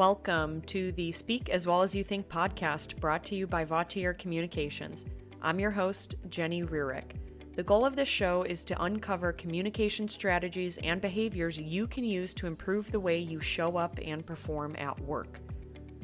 Welcome 0.00 0.62
to 0.62 0.92
the 0.92 1.12
Speak 1.12 1.50
as 1.50 1.66
Well 1.66 1.82
as 1.82 1.94
You 1.94 2.02
Think 2.02 2.26
podcast 2.26 2.98
brought 3.00 3.22
to 3.26 3.34
you 3.34 3.46
by 3.46 3.66
Vautier 3.66 4.18
Communications. 4.18 5.04
I'm 5.42 5.60
your 5.60 5.70
host, 5.70 6.14
Jenny 6.30 6.62
Rearick. 6.62 7.16
The 7.54 7.62
goal 7.62 7.84
of 7.84 7.96
this 7.96 8.08
show 8.08 8.42
is 8.44 8.64
to 8.64 8.82
uncover 8.82 9.34
communication 9.34 10.08
strategies 10.08 10.78
and 10.78 11.02
behaviors 11.02 11.58
you 11.58 11.86
can 11.86 12.04
use 12.04 12.32
to 12.32 12.46
improve 12.46 12.90
the 12.90 12.98
way 12.98 13.18
you 13.18 13.40
show 13.40 13.76
up 13.76 13.98
and 14.02 14.24
perform 14.24 14.74
at 14.78 14.98
work. 15.00 15.38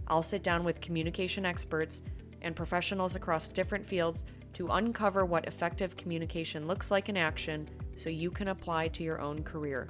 I'll 0.09 0.21
sit 0.21 0.43
down 0.43 0.63
with 0.63 0.83
communication 0.83 1.47
experts 1.47 2.03
and 2.43 2.55
professionals 2.55 3.17
across 3.17 3.51
different 3.51 3.87
fields 3.87 4.27
to 4.53 4.69
uncover 4.73 5.25
what 5.25 5.47
effective 5.47 5.97
communication 5.97 6.67
looks 6.67 6.91
like 6.91 7.09
in 7.09 7.17
action 7.17 7.67
so 7.97 8.11
you 8.11 8.31
can 8.31 8.49
apply 8.49 8.89
to 8.89 9.03
your 9.03 9.23
own 9.23 9.43
career. 9.43 9.89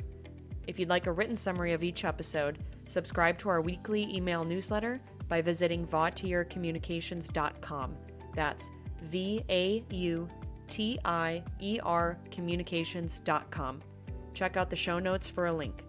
If 0.66 0.80
you'd 0.80 0.88
like 0.88 1.06
a 1.06 1.12
written 1.12 1.36
summary 1.36 1.74
of 1.74 1.84
each 1.84 2.04
episode, 2.04 2.58
subscribe 2.88 3.38
to 3.38 3.48
our 3.48 3.60
weekly 3.60 4.12
email 4.14 4.44
newsletter 4.44 5.00
by 5.28 5.40
visiting 5.40 5.86
vautiercommunications.com. 5.86 7.96
That's 8.34 8.70
V 9.02 9.44
A 9.48 9.84
U 9.90 10.28
T 10.68 10.98
I 11.04 11.44
E 11.60 11.78
R 11.82 12.18
communications.com. 12.32 13.78
Check 14.34 14.56
out 14.56 14.68
the 14.68 14.76
show 14.76 14.98
notes 14.98 15.28
for 15.28 15.46
a 15.46 15.52
link. 15.52 15.84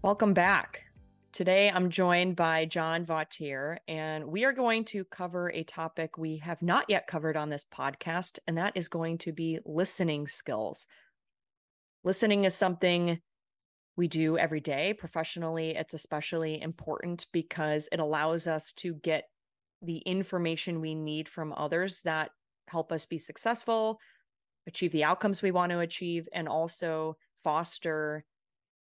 Welcome 0.00 0.32
back. 0.32 0.84
Today 1.32 1.70
I'm 1.70 1.90
joined 1.90 2.36
by 2.36 2.64
John 2.64 3.04
Vautier, 3.04 3.76
and 3.86 4.24
we 4.24 4.44
are 4.44 4.52
going 4.52 4.86
to 4.86 5.04
cover 5.04 5.50
a 5.50 5.62
topic 5.62 6.16
we 6.16 6.38
have 6.38 6.62
not 6.62 6.88
yet 6.88 7.06
covered 7.06 7.36
on 7.36 7.50
this 7.50 7.66
podcast, 7.70 8.38
and 8.46 8.56
that 8.56 8.72
is 8.74 8.88
going 8.88 9.18
to 9.18 9.32
be 9.32 9.58
listening 9.66 10.26
skills. 10.26 10.86
Listening 12.04 12.44
is 12.44 12.54
something 12.54 13.20
we 13.96 14.08
do 14.08 14.38
every 14.38 14.60
day. 14.60 14.94
Professionally, 14.94 15.76
it's 15.76 15.94
especially 15.94 16.60
important 16.62 17.26
because 17.32 17.88
it 17.90 17.98
allows 17.98 18.46
us 18.46 18.72
to 18.74 18.94
get 18.94 19.24
the 19.82 19.98
information 19.98 20.80
we 20.80 20.94
need 20.94 21.28
from 21.28 21.52
others 21.52 22.02
that 22.02 22.30
help 22.68 22.92
us 22.92 23.06
be 23.06 23.18
successful, 23.18 23.98
achieve 24.66 24.92
the 24.92 25.04
outcomes 25.04 25.42
we 25.42 25.50
want 25.50 25.70
to 25.72 25.80
achieve, 25.80 26.28
and 26.32 26.48
also 26.48 27.16
foster 27.42 28.24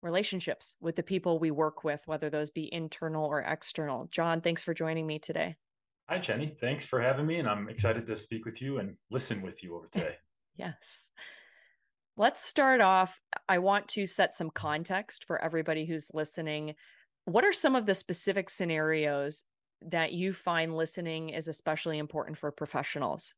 relationships 0.04 0.76
with 0.82 0.96
the 0.96 1.04
people 1.04 1.40
we 1.40 1.52
work 1.52 1.84
with, 1.84 2.02
whether 2.06 2.30
those 2.30 2.52
be 2.52 2.72
internal 2.74 3.26
or 3.26 3.42
external. 3.42 4.08
John, 4.12 4.42
thanks 4.42 4.64
for 4.64 4.74
joining 4.74 5.06
me 5.06 5.20
today. 5.20 5.56
Hi, 6.10 6.18
Jenny. 6.20 6.56
Thanks 6.60 6.86
for 6.86 7.00
having 7.02 7.26
me. 7.26 7.38
And 7.38 7.48
I'm 7.48 7.70
excited 7.70 8.06
to 8.08 8.18
speak 8.18 8.46
with 8.46 8.62
you 8.62 8.80
and 8.80 8.96
listen 9.10 9.42
with 9.42 9.64
you 9.64 9.76
over 9.76 9.88
today. 9.92 10.16
yes. 10.56 11.10
Let's 12.17 12.44
start 12.44 12.81
off. 12.81 13.20
I 13.48 13.59
want 13.59 13.88
to 13.90 14.06
set 14.06 14.36
some 14.36 14.50
context 14.50 15.26
for 15.26 15.42
everybody 15.42 15.86
who's 15.86 16.09
listening. 16.14 16.76
What 17.26 17.45
are 17.45 17.53
some 17.53 17.76
of 17.76 17.86
the 17.86 17.95
specific 17.95 18.50
scenarios 18.50 19.44
that 19.81 20.12
you 20.12 20.34
find 20.34 20.76
listening 20.76 21.30
is 21.30 21.48
especially 21.48 21.98
important 21.98 22.38
for 22.38 22.52
professionals? 22.52 23.34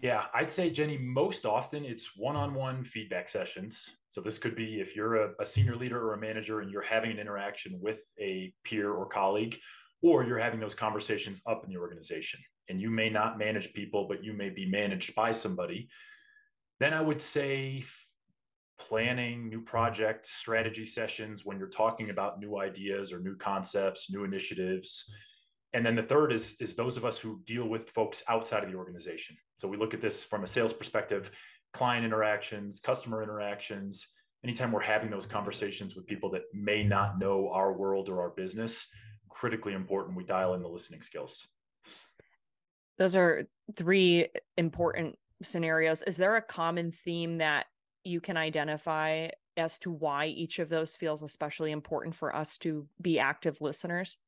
Yeah, 0.00 0.26
I'd 0.34 0.50
say, 0.50 0.70
Jenny, 0.70 0.98
most 0.98 1.46
often 1.46 1.84
it's 1.84 2.16
one 2.16 2.36
on 2.36 2.52
one 2.52 2.82
feedback 2.82 3.28
sessions. 3.28 3.88
So, 4.08 4.20
this 4.20 4.36
could 4.36 4.56
be 4.56 4.80
if 4.80 4.96
you're 4.96 5.14
a, 5.14 5.30
a, 5.40 5.46
senior 5.46 5.76
leader 5.76 5.98
or 5.98 6.14
a 6.14 6.20
manager 6.20 6.60
and 6.60 6.70
you're 6.70 6.82
having 6.82 7.12
an 7.12 7.18
interaction 7.18 7.78
with 7.80 8.02
a 8.20 8.52
peer 8.64 8.92
or 8.92 9.06
colleague, 9.06 9.56
or 10.02 10.24
you're 10.24 10.38
having 10.38 10.60
those 10.60 10.74
conversations 10.74 11.40
up 11.46 11.62
in 11.64 11.70
the 11.70 11.78
organization. 11.78 12.40
And 12.68 12.80
you 12.80 12.90
may 12.90 13.08
not 13.08 13.38
manage 13.38 13.72
people, 13.72 14.06
but 14.08 14.22
you 14.22 14.32
may 14.32 14.50
be 14.50 14.66
managed 14.66 15.14
by 15.14 15.30
somebody. 15.30 15.88
Then 16.84 16.92
I 16.92 17.00
would 17.00 17.22
say 17.22 17.82
planning 18.78 19.48
new 19.48 19.62
project 19.62 20.26
strategy 20.26 20.84
sessions 20.84 21.42
when 21.42 21.58
you're 21.58 21.66
talking 21.66 22.10
about 22.10 22.40
new 22.40 22.58
ideas 22.58 23.10
or 23.10 23.20
new 23.20 23.36
concepts, 23.36 24.10
new 24.10 24.22
initiatives. 24.22 25.10
And 25.72 25.86
then 25.86 25.96
the 25.96 26.02
third 26.02 26.30
is, 26.30 26.56
is 26.60 26.74
those 26.74 26.98
of 26.98 27.06
us 27.06 27.18
who 27.18 27.40
deal 27.46 27.66
with 27.66 27.88
folks 27.88 28.22
outside 28.28 28.64
of 28.64 28.70
the 28.70 28.76
organization. 28.76 29.34
So 29.56 29.66
we 29.66 29.78
look 29.78 29.94
at 29.94 30.02
this 30.02 30.24
from 30.24 30.44
a 30.44 30.46
sales 30.46 30.74
perspective, 30.74 31.30
client 31.72 32.04
interactions, 32.04 32.80
customer 32.80 33.22
interactions. 33.22 34.06
Anytime 34.44 34.70
we're 34.70 34.82
having 34.82 35.08
those 35.08 35.24
conversations 35.24 35.96
with 35.96 36.06
people 36.06 36.30
that 36.32 36.42
may 36.52 36.84
not 36.84 37.18
know 37.18 37.48
our 37.48 37.72
world 37.72 38.10
or 38.10 38.20
our 38.20 38.34
business, 38.36 38.86
critically 39.30 39.72
important 39.72 40.18
we 40.18 40.24
dial 40.24 40.52
in 40.52 40.60
the 40.60 40.68
listening 40.68 41.00
skills. 41.00 41.48
Those 42.98 43.16
are 43.16 43.44
three 43.74 44.28
important 44.58 45.16
scenarios. 45.46 46.02
Is 46.02 46.16
there 46.16 46.36
a 46.36 46.42
common 46.42 46.92
theme 46.92 47.38
that 47.38 47.66
you 48.04 48.20
can 48.20 48.36
identify 48.36 49.28
as 49.56 49.78
to 49.78 49.90
why 49.90 50.26
each 50.26 50.58
of 50.58 50.68
those 50.68 50.96
feels 50.96 51.22
especially 51.22 51.70
important 51.70 52.14
for 52.14 52.34
us 52.34 52.58
to 52.58 52.86
be 53.00 53.18
active 53.18 53.60
listeners? 53.60 54.18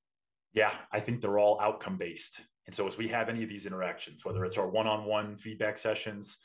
Yeah, 0.52 0.72
I 0.92 1.00
think 1.00 1.20
they're 1.20 1.38
all 1.38 1.60
outcome 1.60 1.96
based. 1.98 2.40
And 2.66 2.74
so, 2.74 2.86
as 2.86 2.96
we 2.96 3.08
have 3.08 3.28
any 3.28 3.42
of 3.42 3.48
these 3.48 3.66
interactions, 3.66 4.24
whether 4.24 4.44
it's 4.44 4.58
our 4.58 4.68
one 4.68 4.86
on 4.86 5.04
one 5.04 5.36
feedback 5.36 5.78
sessions, 5.78 6.38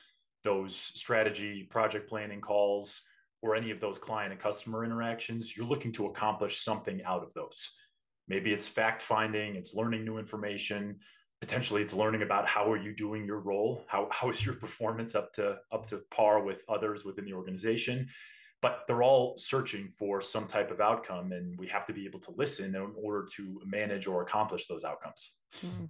those 0.43 0.75
strategy 0.75 1.63
project 1.63 2.09
planning 2.09 2.41
calls, 2.41 3.01
or 3.41 3.55
any 3.55 3.71
of 3.71 3.79
those 3.79 3.97
client 3.97 4.31
and 4.31 4.41
customer 4.41 4.85
interactions, 4.85 5.55
you're 5.55 5.65
looking 5.65 5.91
to 5.93 6.05
accomplish 6.05 6.61
something 6.61 7.01
out 7.03 7.23
of 7.23 7.33
those. 7.33 7.75
Maybe 8.27 8.53
it's 8.53 8.67
fact 8.67 9.01
finding, 9.01 9.55
it's 9.55 9.73
learning 9.73 10.05
new 10.05 10.19
information, 10.19 10.97
potentially 11.41 11.81
it's 11.81 11.93
learning 11.93 12.21
about 12.21 12.45
how 12.45 12.71
are 12.71 12.77
you 12.77 12.93
doing 12.93 13.25
your 13.25 13.39
role? 13.39 13.83
How, 13.87 14.07
how 14.11 14.29
is 14.29 14.45
your 14.45 14.55
performance 14.55 15.15
up 15.15 15.33
to 15.33 15.57
up 15.71 15.87
to 15.87 15.97
par 16.11 16.41
with 16.41 16.63
others 16.69 17.03
within 17.03 17.25
the 17.25 17.33
organization? 17.33 18.07
But 18.61 18.83
they're 18.87 19.01
all 19.01 19.35
searching 19.37 19.91
for 19.97 20.21
some 20.21 20.45
type 20.45 20.69
of 20.69 20.79
outcome 20.79 21.31
and 21.31 21.57
we 21.57 21.67
have 21.67 21.87
to 21.87 21.93
be 21.93 22.05
able 22.05 22.19
to 22.19 22.31
listen 22.31 22.75
in 22.75 22.93
order 22.95 23.27
to 23.35 23.59
manage 23.65 24.05
or 24.05 24.21
accomplish 24.21 24.67
those 24.67 24.83
outcomes. 24.83 25.39
Mm. 25.65 25.89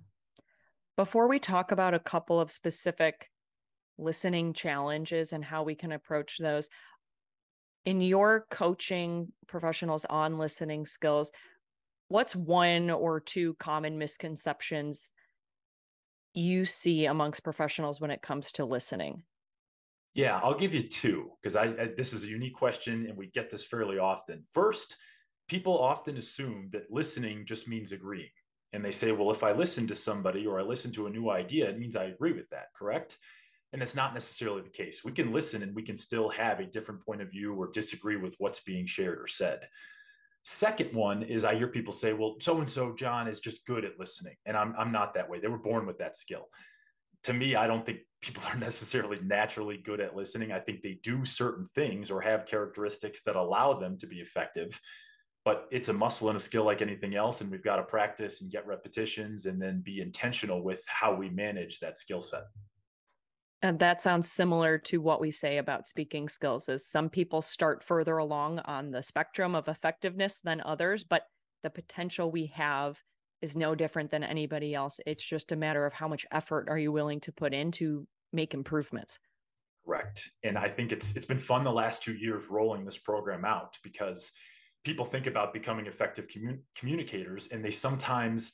before 0.95 1.27
we 1.27 1.37
talk 1.37 1.71
about 1.71 1.93
a 1.93 1.99
couple 1.99 2.39
of 2.39 2.49
specific 2.49 3.29
listening 3.99 4.53
challenges 4.53 5.33
and 5.33 5.45
how 5.45 5.61
we 5.61 5.75
can 5.75 5.91
approach 5.91 6.39
those 6.39 6.67
in 7.85 8.01
your 8.01 8.47
coaching 8.49 9.31
professionals 9.47 10.03
on 10.05 10.39
listening 10.39 10.83
skills 10.87 11.31
what's 12.07 12.35
one 12.35 12.89
or 12.89 13.19
two 13.19 13.53
common 13.59 13.99
misconceptions 13.99 15.11
you 16.33 16.65
see 16.65 17.05
amongst 17.05 17.43
professionals 17.43 17.99
when 17.99 18.11
it 18.11 18.21
comes 18.21 18.51
to 18.53 18.65
listening? 18.65 19.23
Yeah, 20.13 20.39
I'll 20.43 20.57
give 20.57 20.73
you 20.73 20.83
two 20.83 21.31
because 21.41 21.55
I, 21.55 21.65
I, 21.65 21.89
this 21.95 22.13
is 22.13 22.25
a 22.25 22.29
unique 22.29 22.55
question 22.55 23.05
and 23.07 23.17
we 23.17 23.27
get 23.27 23.49
this 23.49 23.63
fairly 23.63 23.97
often. 23.97 24.43
First, 24.51 24.97
people 25.47 25.77
often 25.77 26.17
assume 26.17 26.69
that 26.73 26.91
listening 26.91 27.45
just 27.45 27.67
means 27.67 27.91
agreeing. 27.91 28.29
And 28.73 28.83
they 28.83 28.91
say, 28.91 29.11
well, 29.11 29.31
if 29.31 29.43
I 29.43 29.51
listen 29.51 29.87
to 29.87 29.95
somebody 29.95 30.47
or 30.47 30.59
I 30.59 30.63
listen 30.63 30.91
to 30.93 31.07
a 31.07 31.09
new 31.09 31.29
idea, 31.29 31.69
it 31.69 31.79
means 31.79 31.95
I 31.95 32.05
agree 32.05 32.31
with 32.31 32.49
that, 32.49 32.67
correct? 32.77 33.17
And 33.73 33.81
it's 33.81 33.95
not 33.95 34.13
necessarily 34.13 34.61
the 34.61 34.69
case. 34.69 35.03
We 35.03 35.11
can 35.11 35.31
listen 35.31 35.63
and 35.63 35.75
we 35.75 35.83
can 35.83 35.97
still 35.97 36.29
have 36.29 36.59
a 36.59 36.65
different 36.65 37.05
point 37.05 37.21
of 37.21 37.31
view 37.31 37.53
or 37.53 37.69
disagree 37.69 38.17
with 38.17 38.35
what's 38.37 38.61
being 38.61 38.85
shared 38.85 39.19
or 39.19 39.27
said. 39.27 39.67
Second 40.43 40.93
one 40.95 41.21
is 41.23 41.45
I 41.45 41.55
hear 41.55 41.67
people 41.67 41.93
say, 41.93 42.13
well, 42.13 42.35
so 42.39 42.59
and 42.59 42.69
so 42.69 42.93
John 42.95 43.27
is 43.27 43.39
just 43.39 43.65
good 43.65 43.85
at 43.85 43.99
listening. 43.99 44.35
And 44.45 44.57
I'm, 44.57 44.73
I'm 44.77 44.91
not 44.91 45.13
that 45.13 45.29
way. 45.29 45.39
They 45.39 45.47
were 45.47 45.57
born 45.57 45.85
with 45.85 45.99
that 45.99 46.15
skill. 46.15 46.47
To 47.23 47.33
me, 47.33 47.55
I 47.55 47.67
don't 47.67 47.85
think 47.85 47.99
people 48.21 48.43
are 48.47 48.57
necessarily 48.57 49.19
naturally 49.23 49.77
good 49.77 49.99
at 49.99 50.15
listening. 50.15 50.51
I 50.51 50.59
think 50.59 50.81
they 50.81 50.99
do 51.03 51.25
certain 51.25 51.67
things 51.67 52.09
or 52.09 52.21
have 52.21 52.45
characteristics 52.45 53.21
that 53.25 53.35
allow 53.35 53.73
them 53.73 53.97
to 53.99 54.07
be 54.07 54.17
effective. 54.17 54.79
But 55.43 55.67
it's 55.71 55.89
a 55.89 55.93
muscle 55.93 56.29
and 56.29 56.37
a 56.37 56.39
skill 56.39 56.65
like 56.65 56.81
anything 56.81 57.15
else. 57.15 57.41
And 57.41 57.49
we've 57.49 57.63
got 57.63 57.77
to 57.77 57.83
practice 57.83 58.41
and 58.41 58.51
get 58.51 58.67
repetitions 58.67 59.47
and 59.47 59.59
then 59.61 59.81
be 59.83 60.01
intentional 60.01 60.63
with 60.63 60.83
how 60.87 61.15
we 61.15 61.29
manage 61.29 61.79
that 61.79 61.97
skill 61.97 62.21
set. 62.21 62.43
And 63.63 63.77
that 63.79 64.01
sounds 64.01 64.31
similar 64.31 64.79
to 64.79 65.01
what 65.01 65.21
we 65.21 65.29
say 65.31 65.57
about 65.57 65.87
speaking 65.87 66.27
skills 66.27 66.67
is 66.67 66.87
some 66.87 67.09
people 67.09 67.41
start 67.41 67.83
further 67.83 68.17
along 68.17 68.59
on 68.59 68.89
the 68.89 69.03
spectrum 69.03 69.53
of 69.53 69.67
effectiveness 69.67 70.39
than 70.43 70.61
others, 70.65 71.03
but 71.03 71.23
the 71.61 71.69
potential 71.69 72.31
we 72.31 72.47
have 72.55 72.99
is 73.41 73.55
no 73.55 73.75
different 73.75 74.09
than 74.09 74.23
anybody 74.23 74.73
else. 74.73 74.99
It's 75.05 75.23
just 75.23 75.51
a 75.51 75.55
matter 75.55 75.85
of 75.85 75.93
how 75.93 76.07
much 76.07 76.25
effort 76.31 76.69
are 76.69 76.77
you 76.77 76.91
willing 76.91 77.19
to 77.21 77.31
put 77.31 77.53
in 77.53 77.71
to 77.73 78.07
make 78.33 78.53
improvements. 78.53 79.19
Correct. 79.85 80.29
And 80.43 80.57
I 80.57 80.69
think 80.69 80.91
it's 80.91 81.15
it's 81.15 81.25
been 81.25 81.39
fun 81.39 81.63
the 81.63 81.71
last 81.71 82.03
2 82.03 82.13
years 82.13 82.47
rolling 82.49 82.85
this 82.85 82.97
program 82.97 83.45
out 83.45 83.77
because 83.83 84.31
people 84.83 85.05
think 85.05 85.27
about 85.27 85.53
becoming 85.53 85.85
effective 85.85 86.27
commun- 86.27 86.63
communicators 86.75 87.47
and 87.47 87.63
they 87.63 87.71
sometimes 87.71 88.53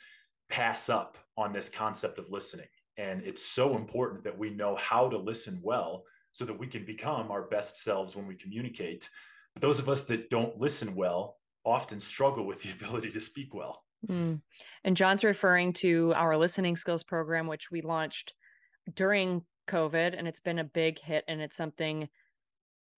pass 0.49 0.89
up 0.89 1.17
on 1.37 1.51
this 1.53 1.69
concept 1.69 2.19
of 2.19 2.29
listening 2.29 2.67
and 2.97 3.21
it's 3.23 3.45
so 3.45 3.75
important 3.75 4.23
that 4.23 4.37
we 4.37 4.49
know 4.49 4.75
how 4.75 5.09
to 5.09 5.17
listen 5.17 5.59
well 5.63 6.03
so 6.31 6.45
that 6.45 6.57
we 6.57 6.67
can 6.67 6.85
become 6.85 7.31
our 7.31 7.43
best 7.43 7.81
selves 7.81 8.15
when 8.15 8.27
we 8.27 8.35
communicate. 8.35 9.09
But 9.53 9.61
those 9.61 9.79
of 9.79 9.89
us 9.89 10.03
that 10.03 10.29
don't 10.29 10.59
listen 10.59 10.95
well 10.95 11.37
often 11.65 11.99
struggle 11.99 12.45
with 12.45 12.61
the 12.61 12.71
ability 12.79 13.11
to 13.11 13.19
speak 13.19 13.53
well. 13.53 13.83
Mm. 14.07 14.41
And 14.83 14.97
John's 14.97 15.23
referring 15.23 15.73
to 15.73 16.13
our 16.15 16.37
listening 16.37 16.75
skills 16.75 17.03
program, 17.03 17.47
which 17.47 17.71
we 17.71 17.81
launched 17.81 18.33
during 18.93 19.43
COVID, 19.67 20.17
and 20.17 20.27
it's 20.27 20.39
been 20.39 20.59
a 20.59 20.63
big 20.63 20.99
hit. 20.99 21.23
And 21.27 21.41
it's 21.41 21.57
something 21.57 22.07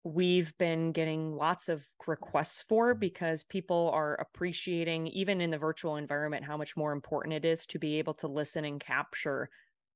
we've 0.03 0.57
been 0.57 0.91
getting 0.91 1.35
lots 1.35 1.67
of 1.67 1.85
requests 2.07 2.63
for 2.67 2.93
because 2.93 3.43
people 3.43 3.91
are 3.93 4.15
appreciating, 4.15 5.07
even 5.07 5.41
in 5.41 5.51
the 5.51 5.57
virtual 5.57 5.97
environment, 5.97 6.45
how 6.45 6.57
much 6.57 6.77
more 6.77 6.91
important 6.91 7.33
it 7.33 7.45
is 7.45 7.65
to 7.67 7.79
be 7.79 7.99
able 7.99 8.13
to 8.15 8.27
listen 8.27 8.65
and 8.65 8.79
capture 8.79 9.49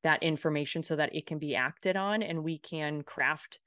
that 0.04 0.22
information 0.22 0.84
so 0.84 0.96
that 0.96 1.16
it 1.16 1.26
can 1.26 1.40
be 1.40 1.56
acted 1.56 1.96
on 1.96 2.22
and 2.22 2.44
we 2.44 2.58
can 2.58 3.04
craft 3.04 3.60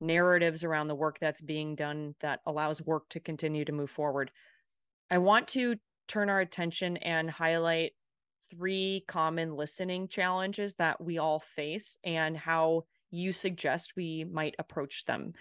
narratives 0.00 0.64
around 0.64 0.88
the 0.88 0.94
work 0.94 1.18
that's 1.20 1.40
being 1.40 1.74
done 1.74 2.14
that 2.20 2.40
allows 2.46 2.82
work 2.82 3.08
to 3.10 3.20
continue 3.20 3.64
to 3.64 3.72
move 3.72 3.90
forward. 3.90 4.30
I 5.10 5.18
want 5.18 5.48
to 5.48 5.76
turn 6.08 6.28
our 6.28 6.40
attention 6.40 6.96
and 6.98 7.30
highlight 7.30 7.92
three 8.50 9.04
common 9.08 9.56
listening 9.56 10.08
challenges 10.08 10.74
that 10.74 11.00
we 11.00 11.18
all 11.18 11.40
face 11.40 11.96
and 12.04 12.36
how 12.36 12.84
you 13.10 13.32
suggest 13.32 13.94
we 13.96 14.24
might 14.24 14.54
approach 14.58 15.04
them 15.04 15.32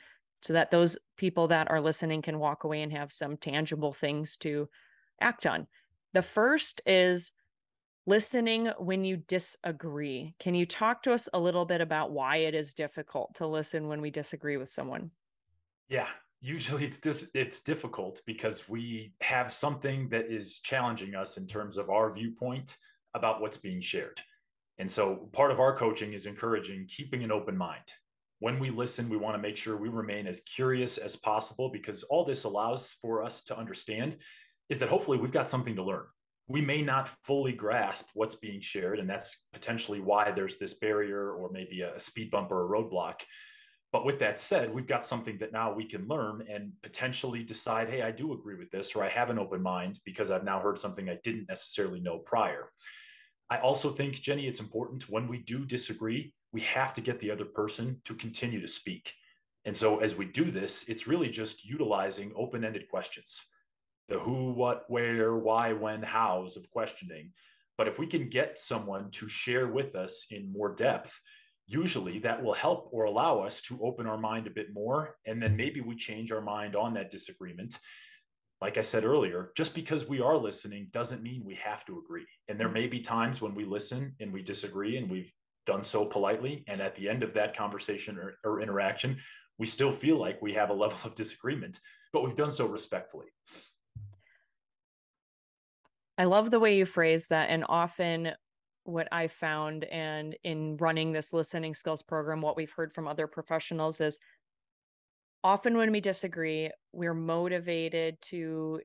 so 0.42 0.54
that 0.54 0.72
those 0.72 0.98
people 1.18 1.48
that 1.48 1.72
are 1.72 1.82
listening 1.82 2.22
can 2.22 2.40
walk 2.40 2.64
away 2.64 2.82
and 2.82 2.92
have 2.92 3.12
some 3.12 3.38
tangible 3.38 3.94
things 3.94 4.38
to 4.38 4.70
act 5.20 5.46
on. 5.46 5.68
The 6.14 6.22
first 6.22 6.82
is 6.86 7.34
listening 8.06 8.72
when 8.78 9.04
you 9.04 9.18
disagree. 9.18 10.34
Can 10.40 10.56
you 10.56 10.66
talk 10.66 11.04
to 11.04 11.14
us 11.14 11.30
a 11.34 11.40
little 11.40 11.66
bit 11.66 11.82
about 11.82 12.12
why 12.12 12.38
it 12.38 12.56
is 12.56 12.74
difficult 12.74 13.36
to 13.36 13.48
listen 13.48 13.88
when 13.88 14.02
we 14.02 14.12
disagree 14.12 14.58
with 14.58 14.70
someone? 14.70 15.12
Yeah, 15.90 16.08
usually 16.42 16.86
it's 16.86 17.00
dis- 17.00 17.32
it's 17.34 17.62
difficult 17.62 18.22
because 18.26 18.68
we 18.68 19.14
have 19.22 19.54
something 19.54 20.10
that 20.10 20.32
is 20.32 20.60
challenging 20.60 21.16
us 21.16 21.38
in 21.38 21.48
terms 21.48 21.78
of 21.78 21.90
our 21.90 22.14
viewpoint 22.14 22.78
about 23.14 23.42
what's 23.42 23.58
being 23.58 23.82
shared. 23.82 24.20
And 24.80 24.90
so 24.90 25.30
part 25.34 25.52
of 25.52 25.60
our 25.60 25.76
coaching 25.76 26.14
is 26.14 26.26
encouraging 26.26 26.88
keeping 26.88 27.24
an 27.24 27.32
open 27.32 27.56
mind 27.56 27.84
when 28.44 28.60
we 28.60 28.70
listen, 28.70 29.08
we 29.08 29.16
want 29.16 29.36
to 29.36 29.42
make 29.42 29.56
sure 29.56 29.78
we 29.78 29.88
remain 29.88 30.28
as 30.28 30.42
curious 30.42 30.98
as 30.98 31.16
possible 31.16 31.70
because 31.70 32.04
all 32.04 32.26
this 32.26 32.44
allows 32.44 32.92
for 33.02 33.24
us 33.24 33.42
to 33.42 33.58
understand 33.58 34.18
is 34.68 34.78
that 34.80 34.90
hopefully 34.90 35.18
we've 35.18 35.32
got 35.32 35.48
something 35.48 35.78
to 35.78 35.82
learn. 35.82 36.04
We 36.48 36.62
may 36.62 36.82
not 36.82 37.10
fully 37.24 37.54
grasp 37.54 38.10
what's 38.14 38.36
being 38.36 38.60
shared, 38.60 39.00
and 39.00 39.10
that's 39.10 39.46
potentially 39.54 40.02
why 40.02 40.32
there's 40.32 40.58
this 40.58 40.74
barrier 40.74 41.32
or 41.32 41.50
maybe 41.52 41.82
a 41.82 42.00
speed 42.00 42.32
bump 42.32 42.52
or 42.52 42.66
a 42.66 42.70
roadblock. 42.70 43.22
But 43.94 44.06
with 44.06 44.20
that 44.20 44.40
said, 44.40 44.74
we've 44.74 44.88
got 44.88 45.06
something 45.06 45.38
that 45.38 45.54
now 45.54 45.72
we 45.72 45.86
can 45.86 46.08
learn 46.08 46.44
and 46.50 46.72
potentially 46.82 47.44
decide, 47.44 47.90
hey, 47.90 48.02
I 48.02 48.12
do 48.12 48.34
agree 48.34 48.56
with 48.56 48.72
this, 48.72 48.96
or 48.96 49.04
I 49.04 49.10
have 49.10 49.30
an 49.30 49.40
open 49.40 49.62
mind 49.62 50.00
because 50.04 50.32
I've 50.32 50.44
now 50.44 50.60
heard 50.60 50.80
something 50.80 51.10
I 51.10 51.20
didn't 51.24 51.48
necessarily 51.48 52.00
know 52.00 52.18
prior. 52.18 52.70
I 53.50 53.58
also 53.58 53.90
think, 53.90 54.16
Jenny, 54.16 54.48
it's 54.48 54.60
important 54.60 55.10
when 55.10 55.28
we 55.28 55.38
do 55.38 55.64
disagree 55.64 56.34
we 56.52 56.62
have 56.62 56.94
to 56.96 57.02
get 57.02 57.20
the 57.20 57.32
other 57.32 57.46
person 57.46 58.02
to 58.06 58.16
continue 58.16 58.62
to 58.62 58.68
speak. 58.68 59.14
And 59.66 59.78
so 59.78 60.00
as 60.00 60.16
we 60.16 60.26
do 60.26 60.52
this, 60.52 60.90
it's 60.90 61.08
really 61.08 61.30
just 61.30 61.66
utilizing 61.66 62.34
open 62.36 62.64
ended 62.64 62.90
questions 62.90 63.44
the 64.10 64.20
who, 64.20 64.52
what, 64.52 64.86
where, 64.88 65.36
why, 65.36 65.74
when, 65.74 66.02
hows 66.02 66.58
of 66.58 66.70
questioning. 66.70 67.32
But 67.78 67.88
if 67.88 67.98
we 67.98 68.08
can 68.08 68.30
get 68.30 68.58
someone 68.58 69.10
to 69.12 69.28
share 69.28 69.68
with 69.68 69.96
us 69.96 70.28
in 70.30 70.52
more 70.52 70.76
depth, 70.76 71.20
usually 71.66 72.20
that 72.20 72.44
will 72.44 72.54
help 72.54 72.90
or 72.92 73.06
allow 73.06 73.40
us 73.40 73.62
to 73.62 73.80
open 73.82 74.06
our 74.06 74.18
mind 74.18 74.48
a 74.48 74.52
bit 74.52 74.74
more. 74.74 75.16
And 75.26 75.42
then 75.42 75.56
maybe 75.56 75.82
we 75.82 75.96
change 75.96 76.32
our 76.32 76.42
mind 76.42 76.76
on 76.76 76.94
that 76.94 77.10
disagreement. 77.10 77.78
Like 78.62 78.78
I 78.78 78.82
said 78.82 79.04
earlier, 79.04 79.52
just 79.58 79.76
because 79.76 80.08
we 80.08 80.22
are 80.22 80.38
listening 80.38 80.88
doesn't 80.92 81.24
mean 81.24 81.44
we 81.44 81.56
have 81.56 81.84
to 81.86 82.00
agree. 82.00 82.28
And 82.48 82.60
there 82.60 82.70
may 82.70 82.88
be 82.88 83.00
times 83.00 83.42
when 83.42 83.56
we 83.56 83.66
listen 83.66 84.16
and 84.20 84.32
we 84.32 84.42
disagree 84.42 84.98
and 84.98 85.10
we've 85.10 85.34
done 85.66 85.84
so 85.84 86.06
politely. 86.06 86.64
And 86.68 86.82
at 86.82 86.96
the 86.96 87.10
end 87.10 87.24
of 87.24 87.34
that 87.34 87.58
conversation 87.58 88.18
or, 88.18 88.36
or 88.44 88.62
interaction, 88.62 89.18
we 89.58 89.66
still 89.66 89.92
feel 89.92 90.18
like 90.18 90.42
we 90.42 90.54
have 90.54 90.70
a 90.70 90.74
level 90.74 90.98
of 91.04 91.16
disagreement, 91.16 91.80
but 92.12 92.24
we've 92.24 92.36
done 92.36 92.52
so 92.52 92.66
respectfully. 92.66 93.28
I 96.18 96.26
love 96.26 96.52
the 96.52 96.60
way 96.60 96.78
you 96.78 96.86
phrase 96.86 97.28
that. 97.28 97.50
And 97.50 97.66
often, 97.68 98.32
what 98.86 99.08
I 99.12 99.28
found 99.28 99.86
and 99.86 100.36
in 100.44 100.78
running 100.78 101.12
this 101.12 101.34
listening 101.34 101.74
skills 101.74 102.02
program, 102.02 102.42
what 102.42 102.58
we've 102.58 102.72
heard 102.72 102.94
from 102.94 103.08
other 103.08 103.28
professionals 103.28 104.02
is 104.02 104.20
often 105.44 105.78
when 105.78 105.92
we 105.92 106.02
disagree, 106.02 106.70
we're 106.92 107.14
motivated 107.14 108.22
to 108.22 108.82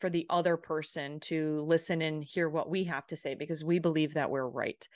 for 0.00 0.10
the 0.10 0.26
other 0.28 0.56
person 0.56 1.18
to 1.20 1.64
listen 1.66 2.02
and 2.02 2.22
hear 2.22 2.48
what 2.48 2.68
we 2.68 2.84
have 2.84 3.06
to 3.06 3.16
say 3.16 3.34
because 3.34 3.64
we 3.64 3.78
believe 3.78 4.14
that 4.14 4.30
we're 4.30 4.46
right. 4.46 4.88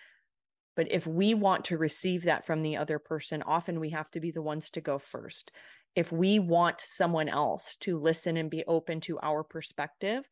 But 0.77 0.91
if 0.91 1.07
we 1.07 1.35
want 1.35 1.65
to 1.67 1.79
receive 1.79 2.25
that 2.25 2.47
from 2.47 2.63
the 2.63 2.77
other 2.77 2.99
person, 2.99 3.43
often 3.43 3.81
we 3.81 3.91
have 3.91 4.11
to 4.11 4.21
be 4.21 4.31
the 4.31 4.43
ones 4.43 4.71
to 4.71 4.81
go 4.81 4.99
first. 4.99 5.51
If 5.95 6.13
we 6.13 6.39
want 6.39 6.81
someone 6.81 7.29
else 7.29 7.77
to 7.81 7.99
listen 7.99 8.37
and 8.37 8.51
be 8.51 8.65
open 8.67 9.01
to 9.03 9.19
our 9.21 9.43
perspective, 9.43 10.29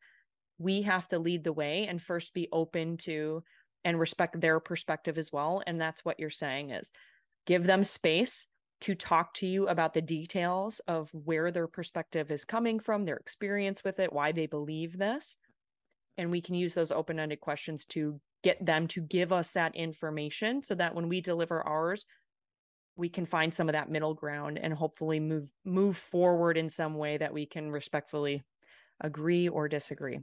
we 0.57 0.83
have 0.83 1.07
to 1.09 1.19
lead 1.19 1.43
the 1.43 1.53
way 1.53 1.87
and 1.87 2.01
first 2.01 2.33
be 2.33 2.47
open 2.51 2.97
to 2.97 3.43
and 3.83 3.99
respect 3.99 4.39
their 4.39 4.59
perspective 4.59 5.17
as 5.17 5.31
well. 5.31 5.61
And 5.65 5.79
that's 5.79 6.03
what 6.03 6.19
you're 6.19 6.29
saying 6.29 6.71
is 6.71 6.91
give 7.45 7.65
them 7.65 7.83
space 7.83 8.47
to 8.81 8.95
talk 8.95 9.33
to 9.35 9.47
you 9.47 9.67
about 9.67 9.93
the 9.93 10.01
details 10.01 10.81
of 10.87 11.09
where 11.13 11.51
their 11.51 11.67
perspective 11.67 12.31
is 12.31 12.45
coming 12.45 12.79
from, 12.79 13.05
their 13.05 13.17
experience 13.17 13.83
with 13.83 13.99
it, 13.99 14.13
why 14.13 14.31
they 14.31 14.45
believe 14.45 14.97
this. 14.97 15.35
And 16.17 16.31
we 16.31 16.41
can 16.41 16.55
use 16.55 16.73
those 16.73 16.91
open 16.91 17.19
ended 17.19 17.39
questions 17.39 17.85
to 17.87 18.19
get 18.43 18.63
them 18.63 18.87
to 18.87 19.01
give 19.01 19.33
us 19.33 19.51
that 19.53 19.75
information 19.75 20.63
so 20.63 20.75
that 20.75 20.95
when 20.95 21.09
we 21.09 21.21
deliver 21.21 21.61
ours 21.61 22.05
we 22.97 23.09
can 23.09 23.25
find 23.25 23.53
some 23.53 23.69
of 23.69 23.73
that 23.73 23.91
middle 23.91 24.15
ground 24.15 24.59
and 24.61 24.73
hopefully 24.73 25.19
move 25.19 25.47
move 25.63 25.95
forward 25.95 26.57
in 26.57 26.67
some 26.67 26.95
way 26.95 27.17
that 27.17 27.33
we 27.33 27.45
can 27.45 27.71
respectfully 27.71 28.43
agree 28.99 29.47
or 29.47 29.67
disagree 29.69 30.19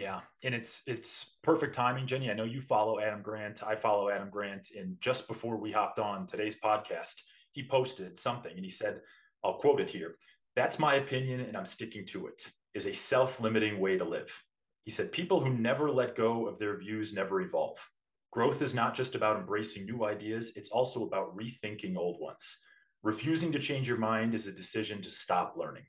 yeah 0.00 0.20
and 0.42 0.54
it's 0.54 0.82
it's 0.86 1.36
perfect 1.42 1.74
timing 1.74 2.06
jenny 2.06 2.30
i 2.30 2.34
know 2.34 2.44
you 2.44 2.60
follow 2.60 2.98
adam 2.98 3.22
grant 3.22 3.62
i 3.62 3.76
follow 3.76 4.10
adam 4.10 4.28
grant 4.30 4.68
and 4.76 5.00
just 5.00 5.28
before 5.28 5.56
we 5.56 5.70
hopped 5.70 6.00
on 6.00 6.26
today's 6.26 6.58
podcast 6.58 7.22
he 7.52 7.62
posted 7.62 8.18
something 8.18 8.52
and 8.56 8.64
he 8.64 8.70
said 8.70 9.00
i'll 9.44 9.58
quote 9.58 9.80
it 9.80 9.90
here 9.90 10.16
that's 10.56 10.78
my 10.78 10.94
opinion 10.94 11.40
and 11.40 11.56
i'm 11.56 11.64
sticking 11.64 12.04
to 12.04 12.26
it 12.26 12.50
is 12.74 12.86
a 12.86 12.92
self-limiting 12.92 13.78
way 13.78 13.96
to 13.96 14.04
live 14.04 14.42
he 14.84 14.90
said, 14.90 15.12
People 15.12 15.40
who 15.40 15.50
never 15.50 15.90
let 15.90 16.16
go 16.16 16.46
of 16.46 16.58
their 16.58 16.76
views 16.76 17.12
never 17.12 17.40
evolve. 17.40 17.78
Growth 18.32 18.62
is 18.62 18.74
not 18.74 18.94
just 18.94 19.14
about 19.14 19.38
embracing 19.38 19.84
new 19.84 20.04
ideas, 20.04 20.52
it's 20.56 20.70
also 20.70 21.04
about 21.04 21.36
rethinking 21.36 21.96
old 21.96 22.20
ones. 22.20 22.58
Refusing 23.02 23.52
to 23.52 23.58
change 23.58 23.88
your 23.88 23.98
mind 23.98 24.34
is 24.34 24.46
a 24.46 24.52
decision 24.52 25.00
to 25.02 25.10
stop 25.10 25.54
learning. 25.56 25.84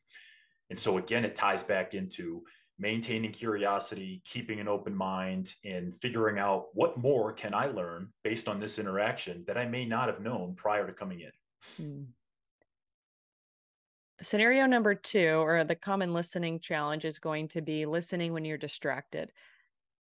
And 0.69 0.79
so, 0.79 0.97
again, 0.97 1.25
it 1.25 1.35
ties 1.35 1.63
back 1.63 1.93
into 1.93 2.43
maintaining 2.81 3.31
curiosity, 3.31 4.21
keeping 4.25 4.59
an 4.59 4.67
open 4.67 4.95
mind, 4.95 5.53
and 5.63 5.95
figuring 5.95 6.39
out 6.39 6.65
what 6.73 6.97
more 6.97 7.31
can 7.31 7.53
I 7.53 7.67
learn 7.67 8.09
based 8.23 8.47
on 8.47 8.59
this 8.59 8.79
interaction 8.79 9.43
that 9.47 9.57
I 9.57 9.65
may 9.65 9.85
not 9.85 10.07
have 10.07 10.19
known 10.19 10.55
prior 10.55 10.87
to 10.87 10.93
coming 10.93 11.21
in. 11.21 11.31
Hmm. 11.77 12.03
Scenario 14.23 14.65
number 14.65 14.95
two, 14.95 15.35
or 15.43 15.63
the 15.63 15.75
common 15.75 16.13
listening 16.13 16.59
challenge, 16.59 17.05
is 17.05 17.19
going 17.19 17.47
to 17.49 17.61
be 17.61 17.85
listening 17.85 18.33
when 18.33 18.45
you're 18.45 18.57
distracted. 18.57 19.31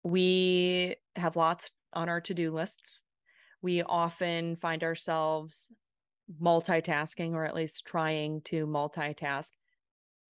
We 0.03 0.95
have 1.15 1.35
lots 1.35 1.71
on 1.93 2.09
our 2.09 2.21
to 2.21 2.33
do 2.33 2.51
lists. 2.51 3.01
We 3.61 3.83
often 3.83 4.55
find 4.55 4.83
ourselves 4.83 5.71
multitasking, 6.41 7.33
or 7.33 7.43
at 7.43 7.55
least 7.55 7.85
trying 7.85 8.41
to 8.41 8.67
multitask. 8.67 9.49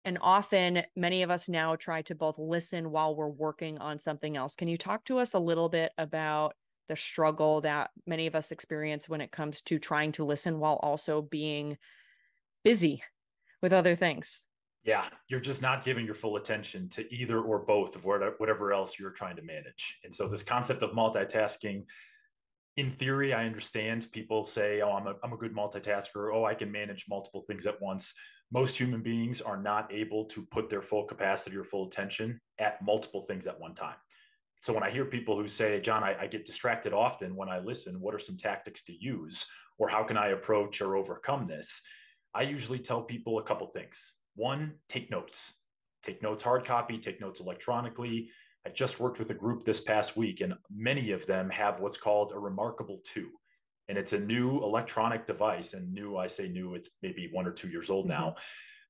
And 0.08 0.18
often, 0.22 0.84
many 0.96 1.22
of 1.22 1.30
us 1.30 1.50
now 1.50 1.76
try 1.76 2.02
to 2.04 2.16
both 2.16 2.40
listen 2.40 2.92
while 2.92 3.14
we're 3.14 3.28
working 3.28 3.78
on 3.78 4.00
something 4.00 4.38
else. 4.38 4.56
Can 4.56 4.70
you 4.70 4.78
talk 4.78 5.04
to 5.06 5.20
us 5.20 5.34
a 5.34 5.40
little 5.40 5.68
bit 5.68 5.92
about 5.98 6.56
the 6.88 6.96
struggle 6.96 7.62
that 7.62 7.90
many 8.06 8.28
of 8.28 8.36
us 8.36 8.52
experience 8.52 9.10
when 9.10 9.22
it 9.22 9.32
comes 9.32 9.62
to 9.64 9.80
trying 9.80 10.14
to 10.14 10.24
listen 10.24 10.60
while 10.60 10.80
also 10.82 11.22
being 11.22 11.78
busy 12.64 13.02
with 13.62 13.74
other 13.74 13.96
things. 13.96 14.42
Yeah, 14.84 15.06
you're 15.28 15.42
just 15.42 15.62
not 15.62 15.84
giving 15.84 16.06
your 16.06 16.16
full 16.16 16.38
attention 16.38 16.88
to 16.90 17.14
either 17.14 17.42
or 17.42 17.60
both 17.60 17.96
of 17.96 18.06
whatever 18.06 18.72
else 18.72 18.98
you're 18.98 19.12
trying 19.12 19.36
to 19.36 19.42
manage. 19.42 20.00
And 20.04 20.14
so, 20.14 20.28
this 20.28 20.44
concept 20.44 20.82
of 20.82 20.92
multitasking, 20.92 21.84
in 22.78 22.92
theory, 22.92 23.34
I 23.34 23.46
understand 23.46 24.08
people 24.14 24.44
say, 24.44 24.82
Oh, 24.82 24.92
I'm 24.92 25.08
a, 25.08 25.16
I'm 25.24 25.34
a 25.34 25.38
good 25.38 25.54
multitasker. 25.54 26.34
Oh, 26.34 26.46
I 26.46 26.54
can 26.54 26.72
manage 26.72 27.06
multiple 27.10 27.42
things 27.42 27.66
at 27.66 27.82
once. 27.82 28.14
Most 28.51 28.77
human 28.77 29.01
beings 29.01 29.42
are 29.42 29.62
not 29.62 29.92
able 29.92 30.25
to 30.25 30.42
put 30.42 30.70
their 30.70 30.82
full 30.82 31.04
capacity 31.04 31.58
or 31.58 31.63
full 31.63 31.88
attention 31.88 32.39
at 32.60 32.82
multiple 32.82 33.22
things 33.22 33.46
at 33.46 33.60
one 33.60 33.75
time. 33.75 33.98
So, 34.62 34.74
when 34.74 34.84
I 34.84 34.89
hear 34.89 35.06
people 35.06 35.38
who 35.39 35.48
say, 35.48 35.80
John, 35.82 36.04
I, 36.04 36.16
I 36.22 36.27
get 36.27 36.46
distracted 36.46 36.94
often 36.94 37.36
when 37.36 37.50
I 37.50 37.60
listen, 37.60 38.00
what 38.00 38.16
are 38.16 38.20
some 38.20 38.38
tactics 38.38 38.84
to 38.86 38.94
use? 38.94 39.46
Or 39.77 39.88
how 39.88 40.04
can 40.04 40.18
I 40.18 40.30
approach 40.30 40.82
or 40.82 40.96
overcome 40.96 41.46
this? 41.46 41.82
I 42.34 42.44
usually 42.44 42.80
tell 42.80 43.01
people 43.01 43.38
a 43.38 43.44
couple 43.44 43.68
things. 43.68 44.16
One, 44.36 44.75
take 44.89 45.12
notes. 45.12 45.54
Take 46.04 46.24
notes 46.24 46.44
hard 46.44 46.66
copy, 46.66 46.98
take 46.98 47.20
notes 47.20 47.39
electronically. 47.39 48.30
I 48.66 48.70
just 48.70 49.00
worked 49.00 49.20
with 49.20 49.30
a 49.30 49.36
group 49.36 49.66
this 49.66 49.82
past 49.82 50.16
week, 50.18 50.42
and 50.42 50.54
many 50.74 51.12
of 51.12 51.25
them 51.25 51.50
have 51.50 51.80
what's 51.80 51.98
called 51.98 52.32
a 52.32 52.36
reMarkable 52.36 53.04
two. 53.04 53.30
And 53.89 53.98
it's 53.98 54.13
a 54.13 54.20
new 54.20 54.62
electronic 54.63 55.25
device. 55.25 55.74
And 55.74 55.94
new, 55.94 56.17
I 56.17 56.27
say 56.27 56.48
new, 56.48 56.75
it's 56.75 56.89
maybe 57.01 57.29
one 57.32 57.48
or 57.48 57.51
two 57.51 57.70
years 57.70 57.89
old 57.89 58.08
now. 58.08 58.29
Mm-hmm. 58.29 58.41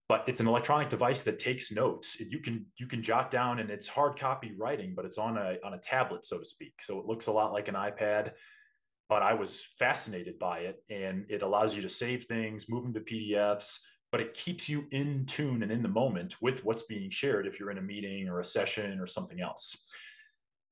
But 0.10 0.24
it's 0.28 0.40
an 0.40 0.48
electronic 0.48 0.88
device 0.88 1.24
that 1.24 1.38
takes 1.38 1.72
notes. 1.72 2.18
You 2.20 2.40
can 2.40 2.66
you 2.78 2.88
can 2.88 3.04
jot 3.04 3.30
down, 3.30 3.60
and 3.60 3.70
it's 3.70 3.88
hard 3.88 4.18
copy 4.18 4.54
writing, 4.58 4.94
but 4.96 5.04
it's 5.04 5.18
on 5.18 5.38
a 5.38 5.58
on 5.66 5.74
a 5.74 5.78
tablet, 5.78 6.26
so 6.26 6.38
to 6.38 6.46
speak. 6.46 6.82
So 6.82 6.98
it 6.98 7.06
looks 7.06 7.28
a 7.28 7.32
lot 7.32 7.52
like 7.52 7.68
an 7.68 7.76
iPad 7.76 8.32
but 9.10 9.24
I 9.24 9.34
was 9.34 9.62
fascinated 9.80 10.38
by 10.38 10.60
it. 10.60 10.84
And 10.90 11.26
it 11.30 11.42
allows 11.42 11.76
you 11.76 11.82
to 11.82 11.90
save 11.90 12.26
things, 12.26 12.70
move 12.70 12.84
them 12.84 12.94
to 12.94 13.00
PDFs, 13.00 13.80
but 14.12 14.22
it 14.22 14.34
keeps 14.34 14.68
you 14.68 14.86
in 14.92 15.26
tune 15.26 15.64
and 15.64 15.72
in 15.72 15.82
the 15.82 15.90
moment 15.90 16.36
with 16.42 16.64
what's 16.66 16.84
being 16.84 17.10
shared 17.10 17.48
if 17.48 17.60
you're 17.60 17.72
in 17.72 17.78
a 17.78 17.82
meeting 17.82 18.28
or 18.28 18.40
a 18.40 18.46
session 18.46 19.00
or 19.00 19.08
something 19.08 19.42
else. 19.42 19.78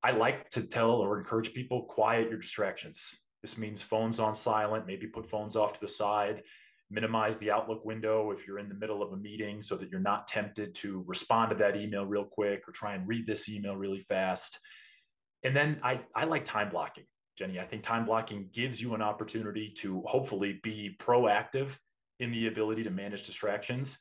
I 0.02 0.10
like 0.12 0.48
to 0.50 0.62
tell 0.62 0.92
or 0.92 1.18
encourage 1.18 1.52
people 1.54 1.84
quiet 1.84 2.28
your 2.28 2.38
distractions. 2.38 3.18
This 3.42 3.58
means 3.58 3.82
phones 3.82 4.18
on 4.18 4.34
silent, 4.34 4.86
maybe 4.86 5.06
put 5.06 5.26
phones 5.26 5.56
off 5.56 5.74
to 5.74 5.80
the 5.80 5.88
side, 5.88 6.42
minimize 6.90 7.38
the 7.38 7.50
Outlook 7.50 7.84
window 7.84 8.30
if 8.30 8.46
you're 8.46 8.58
in 8.58 8.68
the 8.68 8.74
middle 8.74 9.02
of 9.02 9.12
a 9.12 9.16
meeting 9.16 9.62
so 9.62 9.76
that 9.76 9.90
you're 9.90 10.00
not 10.00 10.28
tempted 10.28 10.74
to 10.76 11.04
respond 11.06 11.50
to 11.50 11.56
that 11.56 11.76
email 11.76 12.06
real 12.06 12.24
quick 12.24 12.68
or 12.68 12.72
try 12.72 12.94
and 12.94 13.06
read 13.06 13.26
this 13.26 13.48
email 13.48 13.76
really 13.76 14.00
fast. 14.00 14.58
And 15.42 15.54
then 15.54 15.78
I, 15.82 16.00
I 16.14 16.24
like 16.24 16.44
time 16.44 16.70
blocking. 16.70 17.04
Jenny. 17.36 17.60
I 17.60 17.64
think 17.64 17.82
time 17.82 18.06
blocking 18.06 18.48
gives 18.52 18.80
you 18.80 18.94
an 18.94 19.02
opportunity 19.02 19.68
to 19.78 20.02
hopefully 20.06 20.58
be 20.62 20.96
proactive 20.98 21.76
in 22.18 22.32
the 22.32 22.46
ability 22.46 22.82
to 22.84 22.90
manage 22.90 23.24
distractions. 23.24 23.98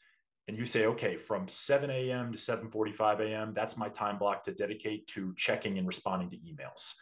And 0.47 0.57
you 0.57 0.65
say, 0.65 0.85
okay, 0.85 1.17
from 1.17 1.47
7 1.47 1.89
a.m. 1.89 2.31
to 2.31 2.37
7:45 2.37 3.19
a.m., 3.19 3.53
that's 3.53 3.77
my 3.77 3.89
time 3.89 4.17
block 4.17 4.43
to 4.43 4.53
dedicate 4.53 5.07
to 5.07 5.33
checking 5.35 5.77
and 5.77 5.87
responding 5.87 6.29
to 6.29 6.37
emails. 6.37 6.93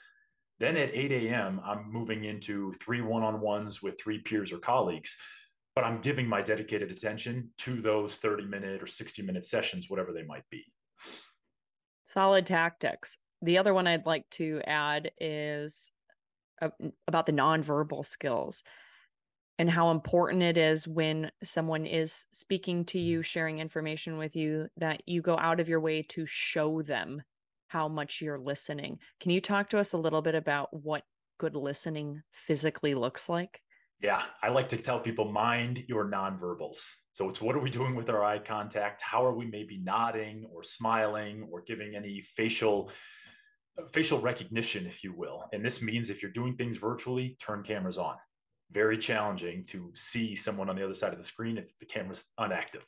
Then 0.60 0.77
at 0.77 0.93
8 0.93 1.12
a.m., 1.12 1.62
I'm 1.65 1.91
moving 1.91 2.25
into 2.25 2.74
three 2.74 3.01
one-on-ones 3.01 3.81
with 3.81 4.00
three 4.00 4.19
peers 4.19 4.51
or 4.51 4.60
colleagues, 4.60 5.17
but 5.75 5.83
I'm 5.83 6.01
giving 6.01 6.27
my 6.27 6.41
dedicated 6.41 6.91
attention 6.91 7.50
to 7.60 7.81
those 7.81 8.17
30 8.17 8.45
minute 8.45 8.81
or 8.81 8.88
60 8.88 9.22
minute 9.24 9.45
sessions, 9.45 9.89
whatever 9.89 10.13
they 10.13 10.24
might 10.24 10.48
be. 10.50 10.63
Solid 12.05 12.45
tactics. 12.45 13.17
The 13.41 13.57
other 13.57 13.74
one 13.74 13.88
I'd 13.88 14.05
like 14.05 14.29
to 14.31 14.62
add 14.65 15.12
is 15.19 15.91
about 17.07 17.25
the 17.25 17.33
nonverbal 17.33 18.05
skills 18.05 18.63
and 19.60 19.69
how 19.69 19.91
important 19.91 20.43
it 20.43 20.57
is 20.57 20.88
when 20.88 21.31
someone 21.43 21.86
is 21.86 22.25
speaking 22.33 22.86
to 22.86 23.00
you, 23.00 23.19
mm-hmm. 23.19 23.24
sharing 23.24 23.60
information 23.60 24.17
with 24.17 24.36
you, 24.36 24.67
that 24.77 25.03
you 25.05 25.22
go 25.22 25.38
out 25.38 25.60
of 25.60 25.69
your 25.69 25.79
way 25.79 26.01
to 26.01 26.25
show 26.25 26.81
them 26.81 27.22
how 27.73 27.87
much 27.87 28.21
you're 28.21 28.37
listening. 28.37 28.99
Can 29.19 29.31
you 29.31 29.41
talk 29.41 29.67
to 29.71 29.79
us 29.79 29.93
a 29.93 29.97
little 29.97 30.21
bit 30.21 30.35
about 30.35 30.71
what 30.71 31.03
good 31.39 31.55
listening 31.55 32.21
physically 32.31 32.93
looks 32.93 33.27
like? 33.27 33.61
Yeah, 33.99 34.21
I 34.43 34.49
like 34.49 34.69
to 34.69 34.77
tell 34.77 34.99
people 34.99 35.31
mind 35.31 35.83
your 35.87 36.05
nonverbals. 36.05 36.87
So 37.13 37.29
it's 37.29 37.41
what 37.41 37.55
are 37.55 37.59
we 37.59 37.71
doing 37.71 37.95
with 37.95 38.11
our 38.11 38.23
eye 38.23 38.37
contact? 38.37 39.01
How 39.01 39.25
are 39.25 39.33
we 39.33 39.47
maybe 39.47 39.79
nodding 39.79 40.45
or 40.53 40.63
smiling 40.63 41.47
or 41.51 41.61
giving 41.61 41.95
any 41.95 42.21
facial 42.21 42.91
facial 43.91 44.21
recognition, 44.21 44.85
if 44.85 45.03
you 45.03 45.11
will. 45.11 45.45
And 45.51 45.65
this 45.65 45.81
means 45.81 46.11
if 46.11 46.21
you're 46.21 46.29
doing 46.29 46.55
things 46.55 46.77
virtually, 46.77 47.35
turn 47.41 47.63
cameras 47.63 47.97
on. 47.97 48.17
Very 48.71 48.99
challenging 48.99 49.65
to 49.69 49.89
see 49.95 50.35
someone 50.35 50.69
on 50.69 50.75
the 50.75 50.85
other 50.85 50.93
side 50.93 51.11
of 51.11 51.17
the 51.17 51.23
screen 51.23 51.57
if 51.57 51.75
the 51.79 51.87
camera's 51.87 52.25
unactive. 52.39 52.85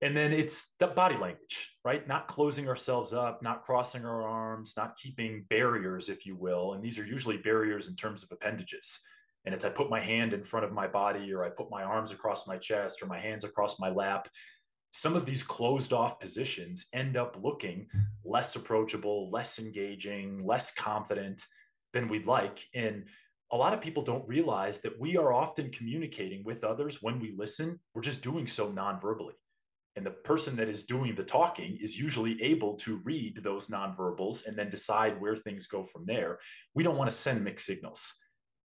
And 0.00 0.16
then 0.16 0.32
it's 0.32 0.74
the 0.78 0.86
body 0.86 1.16
language, 1.16 1.72
right? 1.84 2.06
Not 2.06 2.28
closing 2.28 2.68
ourselves 2.68 3.12
up, 3.12 3.42
not 3.42 3.64
crossing 3.64 4.04
our 4.04 4.22
arms, 4.22 4.74
not 4.76 4.96
keeping 4.96 5.44
barriers, 5.50 6.08
if 6.08 6.24
you 6.24 6.36
will. 6.36 6.74
And 6.74 6.82
these 6.82 6.98
are 6.98 7.06
usually 7.06 7.36
barriers 7.36 7.88
in 7.88 7.96
terms 7.96 8.22
of 8.22 8.30
appendages. 8.30 9.00
And 9.44 9.54
it's 9.54 9.64
I 9.64 9.70
put 9.70 9.90
my 9.90 10.00
hand 10.00 10.34
in 10.34 10.44
front 10.44 10.64
of 10.64 10.72
my 10.72 10.86
body, 10.86 11.32
or 11.32 11.44
I 11.44 11.48
put 11.48 11.70
my 11.70 11.82
arms 11.82 12.12
across 12.12 12.46
my 12.46 12.56
chest, 12.56 13.02
or 13.02 13.06
my 13.06 13.18
hands 13.18 13.42
across 13.44 13.80
my 13.80 13.88
lap 13.90 14.28
some 14.90 15.14
of 15.14 15.26
these 15.26 15.42
closed 15.42 15.92
off 15.92 16.18
positions 16.18 16.86
end 16.92 17.16
up 17.16 17.36
looking 17.42 17.86
less 18.24 18.56
approachable, 18.56 19.30
less 19.30 19.58
engaging, 19.58 20.44
less 20.44 20.72
confident 20.72 21.44
than 21.92 22.08
we'd 22.08 22.26
like. 22.26 22.66
And 22.74 23.04
a 23.52 23.56
lot 23.56 23.74
of 23.74 23.80
people 23.80 24.02
don't 24.02 24.26
realize 24.28 24.80
that 24.80 24.98
we 24.98 25.16
are 25.16 25.32
often 25.32 25.70
communicating 25.70 26.42
with 26.44 26.64
others 26.64 27.02
when 27.02 27.20
we 27.20 27.34
listen. 27.36 27.78
We're 27.94 28.02
just 28.02 28.22
doing 28.22 28.46
so 28.46 28.70
non-verbally. 28.70 29.34
And 29.98 30.06
the 30.06 30.12
person 30.12 30.54
that 30.54 30.68
is 30.68 30.84
doing 30.84 31.16
the 31.16 31.24
talking 31.24 31.76
is 31.80 31.98
usually 31.98 32.40
able 32.40 32.76
to 32.76 32.98
read 32.98 33.42
those 33.42 33.66
nonverbals 33.66 34.46
and 34.46 34.56
then 34.56 34.70
decide 34.70 35.20
where 35.20 35.34
things 35.34 35.66
go 35.66 35.82
from 35.82 36.06
there. 36.06 36.38
We 36.76 36.84
don't 36.84 36.96
want 36.96 37.10
to 37.10 37.16
send 37.16 37.42
mixed 37.42 37.66
signals. 37.66 38.14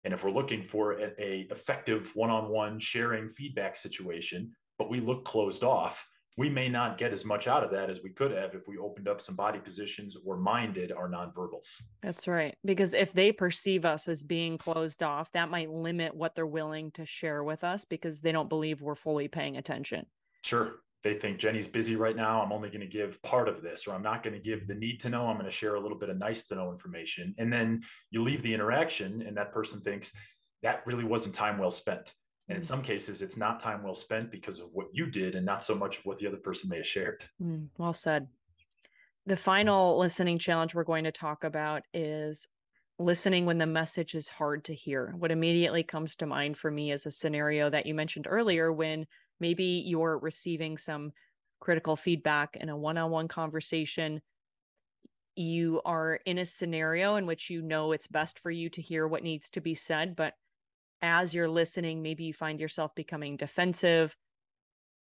And 0.04 0.14
if 0.14 0.26
we're 0.26 0.32
looking 0.32 0.62
for 0.62 1.00
a, 1.00 1.14
a 1.18 1.48
effective 1.50 2.12
one-on-one 2.16 2.82
sharing 2.82 3.30
feedback 3.30 3.78
situation, 3.78 4.52
but 4.78 4.90
we 4.90 5.00
look 5.00 5.24
closed 5.24 5.64
off, 5.64 6.06
we 6.36 6.50
may 6.50 6.68
not 6.68 6.98
get 6.98 7.14
as 7.14 7.24
much 7.24 7.48
out 7.48 7.64
of 7.64 7.72
that 7.72 7.90
as 7.90 8.04
we 8.04 8.10
could 8.10 8.32
have 8.32 8.54
if 8.54 8.68
we 8.68 8.78
opened 8.78 9.08
up 9.08 9.22
some 9.22 9.38
body 9.38 9.60
positions 9.60 10.18
or 10.26 10.36
minded 10.36 10.92
our 10.92 11.08
nonverbals. 11.08 11.82
That's 12.02 12.28
right. 12.28 12.58
Because 12.66 12.94
if 12.94 13.14
they 13.14 13.32
perceive 13.32 13.86
us 13.86 14.10
as 14.10 14.26
being 14.26 14.58
closed 14.58 15.02
off, 15.02 15.32
that 15.32 15.50
might 15.50 15.72
limit 15.72 16.14
what 16.14 16.36
they're 16.36 16.46
willing 16.46 16.92
to 16.92 17.06
share 17.06 17.42
with 17.42 17.64
us 17.64 17.86
because 17.86 18.20
they 18.20 18.34
don't 18.34 18.50
believe 18.50 18.82
we're 18.82 18.96
fully 18.96 19.30
paying 19.30 19.56
attention. 19.56 20.06
Sure. 20.44 20.74
They 21.04 21.16
think 21.16 21.40
Jenny's 21.40 21.68
busy 21.68 21.96
right 21.96 22.16
now. 22.16 22.42
I'm 22.42 22.52
only 22.52 22.70
going 22.70 22.82
to 22.82 22.88
give 22.88 23.22
part 23.24 23.48
of 23.48 23.62
this, 23.64 23.88
or 23.88 23.96
I'm 23.96 24.04
not 24.04 24.22
going 24.22 24.36
to 24.36 24.40
give 24.40 24.68
the 24.68 24.76
need 24.76 25.00
to 25.02 25.10
know. 25.10 25.28
I'm 25.28 25.36
going 25.36 25.46
to 25.46 25.52
share 25.52 25.76
a 25.76 25.80
little 25.80 25.98
bit 25.98 26.10
of 26.10 26.18
nice 26.18 26.48
to 26.48 26.56
know 26.56 26.72
information. 26.72 27.34
And 27.38 27.52
then 27.52 27.82
you 28.12 28.22
leave 28.22 28.44
the 28.44 28.54
interaction, 28.54 29.24
and 29.24 29.36
that 29.38 29.52
person 29.52 29.82
thinks 29.82 30.12
that 30.62 30.86
really 30.86 31.04
wasn't 31.04 31.34
time 31.34 31.58
well 31.58 31.72
spent 31.72 32.14
and 32.52 32.58
in 32.58 32.62
mm. 32.62 32.68
some 32.68 32.82
cases, 32.82 33.22
it's 33.22 33.38
not 33.38 33.62
time 33.62 33.82
well 33.82 33.96
spent 33.96 34.30
because 34.30 34.60
of 34.60 34.68
what 34.74 34.88
you 34.92 35.06
did 35.06 35.36
and 35.36 35.46
not 35.46 35.64
so 35.64 35.74
much 35.74 36.00
of 36.00 36.06
what 36.06 36.18
the 36.18 36.28
other 36.28 36.38
person 36.38 36.70
may 36.70 36.78
have 36.78 36.88
shared. 36.88 37.24
Mm, 37.42 37.68
well 37.78 37.94
said. 37.94 38.28
The 39.26 39.38
final 39.38 39.98
listening 39.98 40.38
challenge 40.38 40.76
we're 40.76 40.84
going 40.84 41.06
to 41.06 41.14
talk 41.14 41.46
about 41.46 41.84
is 41.94 42.48
listening 43.00 43.46
when 43.46 43.58
the 43.58 43.66
message 43.66 44.16
is 44.16 44.28
hard 44.28 44.66
to 44.66 44.76
hear. 44.76 45.14
What 45.18 45.32
immediately 45.32 45.84
comes 45.84 46.18
to 46.18 46.26
mind 46.26 46.58
for 46.58 46.70
me 46.70 46.92
is 46.92 47.06
a 47.06 47.12
scenario 47.12 47.70
that 47.70 47.86
you 47.86 47.94
mentioned 47.94 48.28
earlier 48.30 48.70
when 48.72 49.06
maybe 49.42 49.84
you're 49.86 50.20
receiving 50.20 50.78
some 50.78 51.12
critical 51.60 51.98
feedback 51.98 52.56
in 52.56 52.70
a 52.70 52.78
one 52.78 52.98
on 52.98 53.12
one 53.12 53.28
conversation. 53.28 54.22
You 55.36 55.82
are 55.84 56.20
in 56.26 56.38
a 56.38 56.46
scenario 56.46 57.16
in 57.16 57.26
which 57.26 57.50
you 57.50 57.62
know 57.62 57.92
it's 57.92 58.08
best 58.08 58.40
for 58.40 58.52
you 58.52 58.70
to 58.70 58.82
hear 58.82 59.08
what 59.08 59.24
needs 59.24 59.50
to 59.50 59.62
be 59.62 59.76
said, 59.76 60.16
but 60.16 60.36
as 61.02 61.34
you're 61.34 61.50
listening, 61.50 62.04
maybe 62.04 62.26
you 62.26 62.34
find 62.34 62.60
yourself 62.60 62.94
becoming 62.94 63.36
defensive, 63.36 64.16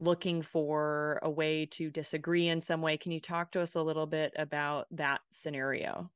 looking 0.01 0.41
for 0.41 1.21
a 1.23 1.29
way 1.29 1.67
to 1.67 1.91
disagree 1.91 2.49
in 2.49 2.63
some 2.63 2.81
way. 2.81 2.97
Can 2.97 3.13
you 3.13 3.21
talk 3.21 3.53
to 3.53 3.61
us 3.61 3.75
a 3.75 3.83
little 3.83 4.07
bit 4.07 4.33
about 4.37 4.87
that 4.93 5.21
scenario? 5.31 6.11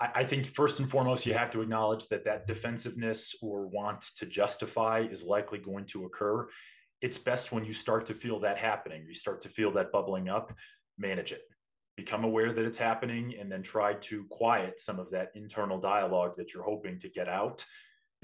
I 0.00 0.24
think 0.24 0.46
first 0.46 0.80
and 0.80 0.90
foremost, 0.90 1.24
you 1.24 1.34
have 1.34 1.50
to 1.50 1.62
acknowledge 1.62 2.08
that 2.08 2.24
that 2.24 2.46
defensiveness 2.46 3.36
or 3.40 3.68
want 3.68 4.00
to 4.16 4.26
justify 4.26 5.06
is 5.10 5.24
likely 5.24 5.58
going 5.58 5.86
to 5.86 6.04
occur. 6.04 6.48
It's 7.00 7.16
best 7.16 7.52
when 7.52 7.64
you 7.64 7.72
start 7.72 8.06
to 8.06 8.14
feel 8.14 8.40
that 8.40 8.58
happening, 8.58 9.04
you 9.06 9.14
start 9.14 9.40
to 9.42 9.48
feel 9.48 9.70
that 9.72 9.92
bubbling 9.92 10.28
up, 10.28 10.52
manage 10.98 11.32
it. 11.32 11.42
Become 11.96 12.24
aware 12.24 12.52
that 12.52 12.64
it's 12.64 12.76
happening 12.76 13.34
and 13.38 13.50
then 13.50 13.62
try 13.62 13.94
to 13.94 14.24
quiet 14.30 14.80
some 14.80 14.98
of 14.98 15.10
that 15.12 15.30
internal 15.36 15.78
dialogue 15.78 16.32
that 16.38 16.52
you're 16.52 16.64
hoping 16.64 16.98
to 16.98 17.08
get 17.08 17.28
out 17.28 17.64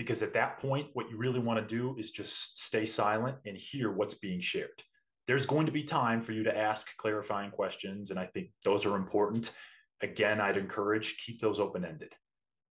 because 0.01 0.23
at 0.23 0.33
that 0.33 0.59
point, 0.59 0.89
what 0.95 1.11
you 1.11 1.19
really 1.19 1.41
want 1.41 1.61
to 1.61 1.75
do 1.75 1.95
is 1.99 2.11
just 2.11 2.57
stay 2.57 2.87
silent 2.87 3.37
and 3.45 3.55
hear 3.55 3.93
what's 3.93 4.15
being 4.15 4.41
shared. 4.41 4.83
There's 5.27 5.45
going 5.45 5.67
to 5.67 5.73
be 5.73 5.83
time 5.83 6.23
for 6.23 6.33
you 6.33 6.43
to 6.45 6.57
ask 6.57 6.97
clarifying 6.97 7.51
questions, 7.51 8.11
and 8.11 8.19
I 8.19 8.25
think 8.25 8.49
those 8.65 8.87
are 8.87 8.97
important. 8.97 9.53
Again, 10.03 10.41
I'd 10.41 10.57
encourage 10.57 11.19
keep 11.19 11.41
those 11.41 11.61
open 11.61 11.85
ended. 11.85 12.15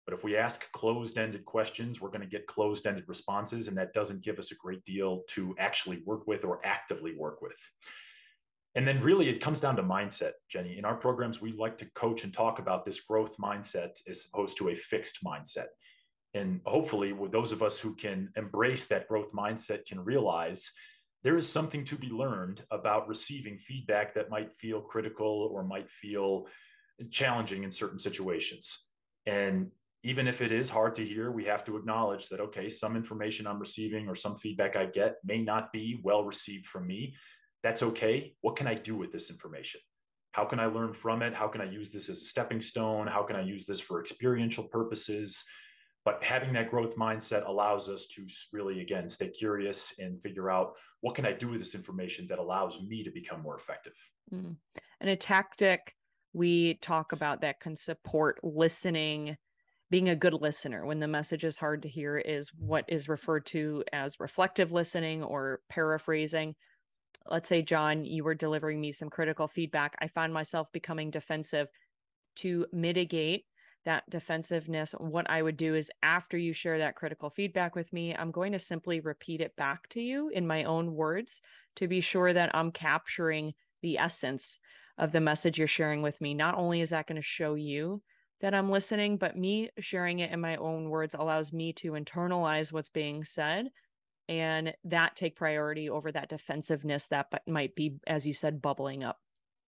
But 0.06 0.14
if 0.14 0.24
we 0.24 0.36
ask 0.36 0.72
closed 0.72 1.18
ended 1.18 1.46
questions, 1.46 2.02
we're 2.02 2.10
going 2.10 2.22
to 2.22 2.28
get 2.28 2.48
closed 2.48 2.88
ended 2.88 3.06
responses, 3.08 3.68
and 3.68 3.78
that 3.78 3.94
doesn't 3.94 4.24
give 4.24 4.40
us 4.40 4.52
a 4.52 4.56
great 4.56 4.84
deal 4.84 5.22
to 5.30 5.56
actually 5.60 6.02
work 6.06 6.26
with 6.26 6.44
or 6.44 6.60
actively 6.66 7.16
work 7.16 7.42
with. 7.42 7.58
And 8.76 8.88
then, 8.88 9.02
really, 9.02 9.30
it 9.30 9.42
comes 9.42 9.60
down 9.60 9.76
to 9.76 9.84
mindset, 9.84 10.34
Jenny. 10.50 10.78
In 10.78 10.86
our 10.86 10.96
programs, 10.96 11.42
we 11.42 11.54
like 11.54 11.78
to 11.80 11.92
coach 11.94 12.24
and 12.24 12.34
talk 12.34 12.60
about 12.60 12.86
this 12.86 13.02
growth 13.02 13.38
mindset 13.38 13.92
as 14.08 14.26
opposed 14.32 14.58
to 14.58 14.70
a 14.70 14.76
fixed 14.76 15.24
mindset 15.24 15.68
and 16.34 16.62
hopefully 16.66 17.14
with 17.14 17.32
those 17.32 17.52
of 17.52 17.64
us 17.64 17.80
who 17.80 17.96
can 17.96 18.30
embrace 18.36 18.86
that 18.88 19.08
growth 19.08 19.32
mindset 19.34 19.86
can 19.86 20.00
realize 20.00 20.72
there 21.24 21.38
is 21.38 21.50
something 21.50 21.84
to 21.84 21.96
be 21.96 22.10
learned 22.10 22.64
about 22.72 23.08
receiving 23.08 23.58
feedback 23.58 24.14
that 24.14 24.30
might 24.30 24.54
feel 24.54 24.80
critical 24.80 25.50
or 25.52 25.64
might 25.64 25.90
feel 25.90 26.48
challenging 27.10 27.64
in 27.64 27.72
certain 27.72 28.00
situations. 28.00 28.86
And 29.26 29.72
even 30.04 30.28
if 30.28 30.42
it 30.42 30.52
is 30.52 30.70
hard 30.70 30.96
to 30.96 31.06
hear 31.06 31.32
we 31.32 31.44
have 31.44 31.66
to 31.66 31.76
acknowledge 31.76 32.30
that 32.30 32.40
okay 32.40 32.70
some 32.70 32.96
information 32.96 33.46
i'm 33.46 33.60
receiving 33.60 34.08
or 34.08 34.16
some 34.16 34.36
feedback 34.36 34.78
i 34.78 34.86
get 34.86 35.16
may 35.26 35.42
not 35.42 35.74
be 35.74 36.00
well 36.04 36.24
received 36.24 36.66
from 36.66 36.88
me. 36.88 37.16
That's 37.62 37.84
okay. 37.84 38.34
What 38.42 38.56
can 38.56 38.68
i 38.68 38.74
do 38.74 38.96
with 38.96 39.12
this 39.12 39.30
information? 39.30 39.82
How 40.32 40.46
can 40.46 40.60
i 40.60 40.66
learn 40.66 40.94
from 40.94 41.22
it? 41.22 41.34
How 41.34 41.48
can 41.48 41.62
i 41.62 41.70
use 41.70 41.90
this 41.90 42.10
as 42.10 42.22
a 42.22 42.26
stepping 42.26 42.62
stone? 42.62 43.08
How 43.08 43.24
can 43.24 43.36
i 43.36 43.42
use 43.42 43.66
this 43.66 43.82
for 43.82 44.00
experiential 44.00 44.64
purposes? 44.64 45.44
But 46.06 46.24
having 46.24 46.54
that 46.54 46.72
growth 46.72 46.96
mindset 46.96 47.46
allows 47.46 47.90
us 47.90 48.08
to 48.16 48.26
really, 48.54 48.80
again, 48.80 49.10
stay 49.10 49.28
curious 49.28 50.00
and 50.00 50.22
figure 50.22 50.50
out 50.50 50.76
what 51.02 51.14
can 51.14 51.26
I 51.26 51.34
do 51.34 51.50
with 51.50 51.60
this 51.60 51.76
information 51.76 52.26
that 52.28 52.40
allows 52.40 52.82
me 52.82 53.04
to 53.04 53.12
become 53.12 53.42
more 53.42 53.58
effective. 53.58 53.94
Mm. 54.34 54.56
And 55.02 55.10
a 55.10 55.18
tactic 55.18 55.94
we 56.34 56.76
talk 56.76 57.12
about 57.12 57.42
that 57.42 57.60
can 57.60 57.76
support 57.76 58.40
listening 58.44 59.38
being 59.90 60.10
a 60.10 60.16
good 60.16 60.34
listener 60.34 60.86
when 60.86 61.00
the 61.00 61.08
message 61.08 61.44
is 61.44 61.58
hard 61.58 61.82
to 61.82 61.90
hear 61.90 62.18
is 62.18 62.52
what 62.54 62.86
is 62.88 63.10
referred 63.10 63.46
to 63.48 63.84
as 63.92 64.20
reflective 64.20 64.72
listening 64.72 65.24
or 65.24 65.62
paraphrasing. 65.68 66.56
Let's 67.28 67.50
say, 67.50 67.64
John, 67.64 68.06
you 68.06 68.24
were 68.24 68.36
delivering 68.36 68.80
me 68.80 68.92
some 68.92 69.10
critical 69.10 69.48
feedback. 69.48 69.96
I 70.00 70.08
found 70.08 70.34
myself 70.34 70.72
becoming 70.72 71.12
defensive. 71.12 71.68
To 72.38 72.68
mitigate 72.72 73.46
that 73.84 74.10
defensiveness, 74.10 74.94
what 74.98 75.30
I 75.30 75.42
would 75.42 75.58
do 75.58 75.76
is 75.76 75.92
after 76.02 76.38
you 76.38 76.54
share 76.54 76.78
that 76.78 76.96
critical 76.96 77.30
feedback 77.30 77.76
with 77.76 77.92
me, 77.92 78.16
I'm 78.16 78.32
going 78.32 78.54
to 78.54 78.60
simply 78.60 79.02
repeat 79.02 79.42
it 79.42 79.56
back 79.58 79.90
to 79.90 80.02
you 80.02 80.30
in 80.30 80.48
my 80.48 80.64
own 80.64 80.94
words 80.94 81.42
to 81.78 81.88
be 81.88 82.00
sure 82.00 82.32
that 82.32 82.56
I'm 82.56 82.72
capturing 82.72 83.54
the 83.82 83.98
essence 83.98 84.60
of 85.00 85.12
the 85.12 85.22
message 85.22 85.58
you're 85.58 85.68
sharing 85.68 86.02
with 86.02 86.20
me. 86.22 86.34
Not 86.34 86.56
only 86.56 86.82
is 86.82 86.92
that 86.92 87.08
going 87.08 87.16
to 87.16 87.22
show 87.22 87.56
you 87.56 88.02
that 88.42 88.54
I'm 88.54 88.70
listening, 88.70 89.18
but 89.18 89.38
me 89.38 89.70
sharing 89.80 90.20
it 90.20 90.32
in 90.32 90.40
my 90.40 90.58
own 90.58 90.90
words 90.90 91.16
allows 91.18 91.52
me 91.52 91.74
to 91.74 91.94
internalize 91.94 92.72
what's 92.72 92.90
being 92.90 93.24
said 93.24 93.70
and 94.28 94.74
that 94.84 95.16
take 95.16 95.36
priority 95.36 95.90
over 95.90 96.12
that 96.12 96.30
defensiveness 96.30 97.08
that 97.08 97.28
might 97.48 97.76
be, 97.76 97.96
as 98.06 98.28
you 98.28 98.34
said, 98.34 98.62
bubbling 98.62 99.04
up. 99.04 99.18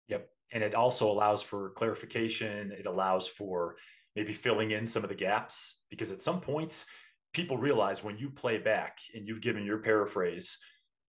Yep. 0.08 0.30
And 0.54 0.64
it 0.64 0.76
also 0.76 1.12
allows 1.12 1.44
for 1.44 1.72
clarification. 1.72 2.72
It 2.72 2.86
allows 2.86 3.28
for 3.28 3.76
maybe 4.16 4.32
filling 4.32 4.72
in 4.72 4.88
some 4.88 5.04
of 5.04 5.10
the 5.10 5.16
gaps 5.16 5.84
because 5.90 6.12
at 6.12 6.20
some 6.20 6.40
points, 6.40 6.86
people 7.34 7.58
realize 7.58 8.04
when 8.04 8.18
you 8.18 8.30
play 8.30 8.58
back 8.58 9.00
and 9.14 9.28
you've 9.28 9.42
given 9.42 9.66
your 9.66 9.80
paraphrase, 9.80 10.58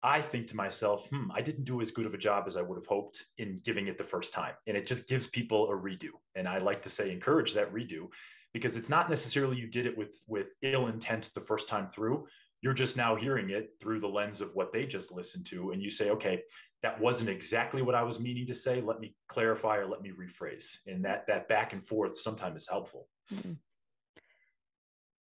I 0.04 0.22
think 0.22 0.48
to 0.48 0.56
myself, 0.56 1.08
hmm, 1.08 1.32
I 1.34 1.42
didn't 1.42 1.64
do 1.64 1.80
as 1.80 1.90
good 1.90 2.06
of 2.06 2.14
a 2.14 2.18
job 2.18 2.44
as 2.46 2.58
I 2.58 2.62
would 2.62 2.78
have 2.78 2.86
hoped 2.86 3.26
in 3.38 3.62
giving 3.64 3.88
it 3.88 3.98
the 3.98 4.04
first 4.04 4.34
time. 4.34 4.54
And 4.68 4.76
it 4.76 4.86
just 4.86 5.08
gives 5.08 5.28
people 5.28 5.70
a 5.70 5.74
redo. 5.74 6.10
And 6.36 6.48
I 6.48 6.58
like 6.58 6.84
to 6.84 6.90
say, 6.90 7.12
encourage 7.12 7.54
that 7.54 7.74
redo 7.74 8.08
because 8.54 8.78
it's 8.78 8.90
not 8.90 9.10
necessarily 9.10 9.58
you 9.58 9.68
did 9.68 9.86
it 9.86 9.98
with 9.98 10.22
with 10.28 10.50
ill 10.62 10.88
intent 10.88 11.30
the 11.34 11.40
first 11.40 11.70
time 11.70 11.88
through. 11.88 12.28
You're 12.62 12.74
just 12.74 12.98
now 12.98 13.16
hearing 13.16 13.50
it 13.50 13.72
through 13.82 14.02
the 14.02 14.08
lens 14.08 14.42
of 14.42 14.52
what 14.54 14.72
they 14.72 14.86
just 14.86 15.12
listened 15.12 15.46
to. 15.48 15.72
And 15.72 15.82
you 15.82 15.90
say, 15.90 16.12
okay, 16.12 16.42
that 16.82 17.00
wasn't 17.00 17.30
exactly 17.30 17.82
what 17.82 17.96
I 17.96 18.04
was 18.04 18.20
meaning 18.20 18.46
to 18.48 18.54
say. 18.54 18.82
Let 18.82 19.00
me 19.00 19.16
clarify 19.28 19.78
or 19.78 19.88
let 19.88 20.02
me 20.02 20.12
rephrase. 20.12 20.78
And 20.86 21.04
that 21.06 21.26
that 21.28 21.48
back 21.48 21.74
and 21.74 21.84
forth 21.84 22.18
sometimes 22.18 22.64
is 22.64 22.70
helpful. 22.70 23.08
Mm-hmm. 23.34 23.54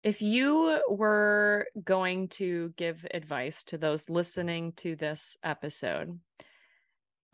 If 0.08 0.22
you 0.22 0.80
were 0.88 1.66
going 1.84 2.28
to 2.28 2.72
give 2.78 3.06
advice 3.12 3.62
to 3.64 3.76
those 3.76 4.08
listening 4.08 4.72
to 4.76 4.96
this 4.96 5.36
episode 5.44 6.18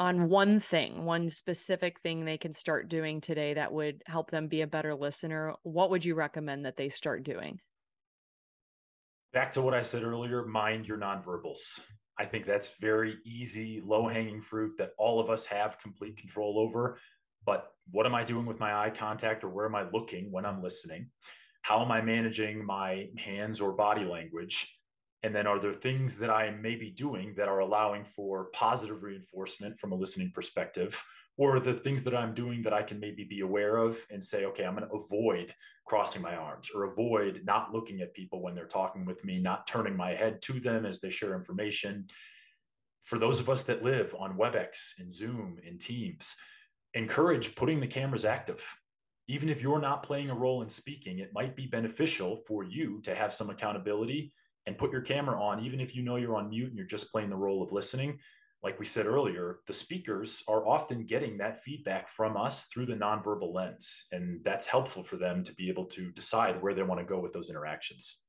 on 0.00 0.28
one 0.28 0.58
thing, 0.58 1.04
one 1.04 1.30
specific 1.30 2.00
thing 2.00 2.24
they 2.24 2.36
can 2.36 2.52
start 2.52 2.88
doing 2.88 3.20
today 3.20 3.54
that 3.54 3.72
would 3.72 4.02
help 4.06 4.32
them 4.32 4.48
be 4.48 4.62
a 4.62 4.66
better 4.66 4.92
listener, 4.92 5.54
what 5.62 5.90
would 5.90 6.04
you 6.04 6.16
recommend 6.16 6.66
that 6.66 6.76
they 6.76 6.88
start 6.88 7.22
doing? 7.22 7.60
Back 9.32 9.52
to 9.52 9.62
what 9.62 9.74
I 9.74 9.82
said 9.82 10.02
earlier 10.02 10.44
mind 10.44 10.88
your 10.88 10.98
nonverbals. 10.98 11.78
I 12.18 12.24
think 12.24 12.44
that's 12.44 12.70
very 12.80 13.18
easy, 13.24 13.84
low 13.86 14.08
hanging 14.08 14.40
fruit 14.40 14.72
that 14.78 14.94
all 14.98 15.20
of 15.20 15.30
us 15.30 15.46
have 15.46 15.78
complete 15.78 16.16
control 16.16 16.58
over. 16.58 16.98
But 17.46 17.70
what 17.92 18.04
am 18.04 18.16
I 18.16 18.24
doing 18.24 18.46
with 18.46 18.58
my 18.58 18.74
eye 18.74 18.90
contact 18.90 19.44
or 19.44 19.48
where 19.48 19.66
am 19.66 19.76
I 19.76 19.88
looking 19.90 20.32
when 20.32 20.44
I'm 20.44 20.60
listening? 20.60 21.10
How 21.64 21.82
am 21.82 21.90
I 21.90 22.02
managing 22.02 22.62
my 22.62 23.08
hands 23.16 23.58
or 23.58 23.72
body 23.72 24.04
language? 24.04 24.78
And 25.22 25.34
then 25.34 25.46
are 25.46 25.58
there 25.58 25.72
things 25.72 26.14
that 26.16 26.28
I 26.28 26.50
may 26.50 26.76
be 26.76 26.90
doing 26.90 27.32
that 27.38 27.48
are 27.48 27.60
allowing 27.60 28.04
for 28.04 28.50
positive 28.52 29.02
reinforcement 29.02 29.80
from 29.80 29.92
a 29.92 29.94
listening 29.94 30.30
perspective? 30.34 31.02
Or 31.38 31.58
the 31.60 31.72
things 31.72 32.04
that 32.04 32.14
I'm 32.14 32.34
doing 32.34 32.60
that 32.64 32.74
I 32.74 32.82
can 32.82 33.00
maybe 33.00 33.24
be 33.24 33.40
aware 33.40 33.78
of 33.78 33.98
and 34.10 34.22
say, 34.22 34.44
okay, 34.44 34.66
I'm 34.66 34.76
going 34.76 34.86
to 34.86 34.94
avoid 34.94 35.54
crossing 35.86 36.20
my 36.20 36.36
arms 36.36 36.68
or 36.74 36.84
avoid 36.84 37.40
not 37.46 37.72
looking 37.72 38.02
at 38.02 38.12
people 38.12 38.42
when 38.42 38.54
they're 38.54 38.66
talking 38.66 39.06
with 39.06 39.24
me, 39.24 39.38
not 39.38 39.66
turning 39.66 39.96
my 39.96 40.10
head 40.10 40.42
to 40.42 40.60
them 40.60 40.84
as 40.84 41.00
they 41.00 41.08
share 41.08 41.34
information. 41.34 42.06
For 43.00 43.18
those 43.18 43.40
of 43.40 43.48
us 43.48 43.62
that 43.62 43.82
live 43.82 44.14
on 44.18 44.36
WebEx 44.36 44.98
and 44.98 45.10
Zoom 45.10 45.56
and 45.66 45.80
Teams, 45.80 46.36
encourage 46.92 47.54
putting 47.54 47.80
the 47.80 47.86
cameras 47.86 48.26
active 48.26 48.62
even 49.26 49.48
if 49.48 49.62
you're 49.62 49.80
not 49.80 50.02
playing 50.02 50.30
a 50.30 50.34
role 50.34 50.62
in 50.62 50.68
speaking, 50.68 51.18
it 51.18 51.32
might 51.32 51.56
be 51.56 51.66
beneficial 51.66 52.42
for 52.46 52.64
you 52.64 53.00
to 53.02 53.14
have 53.14 53.32
some 53.32 53.50
accountability 53.50 54.32
and 54.66 54.78
put 54.78 54.92
your 54.92 55.00
camera 55.00 55.40
on, 55.40 55.64
even 55.64 55.80
if 55.80 55.94
you 55.94 56.02
know 56.02 56.16
you're 56.16 56.36
on 56.36 56.50
mute 56.50 56.68
and 56.68 56.76
you're 56.76 56.86
just 56.86 57.10
playing 57.10 57.30
the 57.30 57.36
role 57.36 57.62
of 57.62 57.72
listening. 57.72 58.18
Like 58.62 58.78
we 58.78 58.86
said 58.86 59.06
earlier, 59.06 59.58
the 59.66 59.74
speakers 59.74 60.42
are 60.48 60.66
often 60.66 61.04
getting 61.04 61.36
that 61.38 61.62
feedback 61.62 62.08
from 62.08 62.36
us 62.36 62.66
through 62.66 62.86
the 62.86 62.94
nonverbal 62.94 63.52
lens. 63.52 64.06
And 64.10 64.40
that's 64.42 64.66
helpful 64.66 65.04
for 65.04 65.16
them 65.16 65.42
to 65.44 65.54
be 65.54 65.68
able 65.68 65.84
to 65.86 66.10
decide 66.12 66.62
where 66.62 66.72
they 66.72 66.82
want 66.82 67.00
to 67.00 67.06
go 67.06 67.20
with 67.20 67.34
those 67.34 67.50
interactions. 67.50 68.23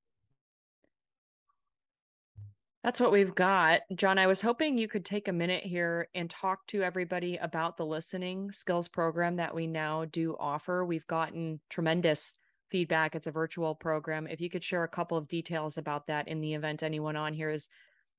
That's 2.85 2.99
what 2.99 3.11
we've 3.11 3.33
got. 3.33 3.81
John, 3.95 4.19
I 4.19 4.27
was 4.27 4.41
hoping 4.41 4.77
you 4.77 4.87
could 4.87 5.03
take 5.03 5.27
a 5.27 5.33
minute 5.33 5.63
here 5.63 6.07
and 6.13 6.29
talk 6.29 6.67
to 6.67 6.83
everybody 6.83 7.35
about 7.37 7.77
the 7.77 7.85
listening 7.85 8.51
skills 8.51 8.87
program 8.87 9.37
that 9.37 9.55
we 9.55 9.65
now 9.65 10.05
do 10.05 10.37
offer. 10.39 10.85
We've 10.85 11.07
gotten 11.07 11.59
tremendous 11.71 12.35
feedback. 12.69 13.15
It's 13.15 13.25
a 13.25 13.31
virtual 13.31 13.73
program. 13.73 14.27
If 14.27 14.39
you 14.39 14.51
could 14.51 14.63
share 14.63 14.83
a 14.83 14.87
couple 14.87 15.17
of 15.17 15.27
details 15.27 15.79
about 15.79 16.05
that 16.05 16.27
in 16.27 16.41
the 16.41 16.53
event 16.53 16.83
anyone 16.83 17.15
on 17.15 17.33
here 17.33 17.49
is 17.49 17.69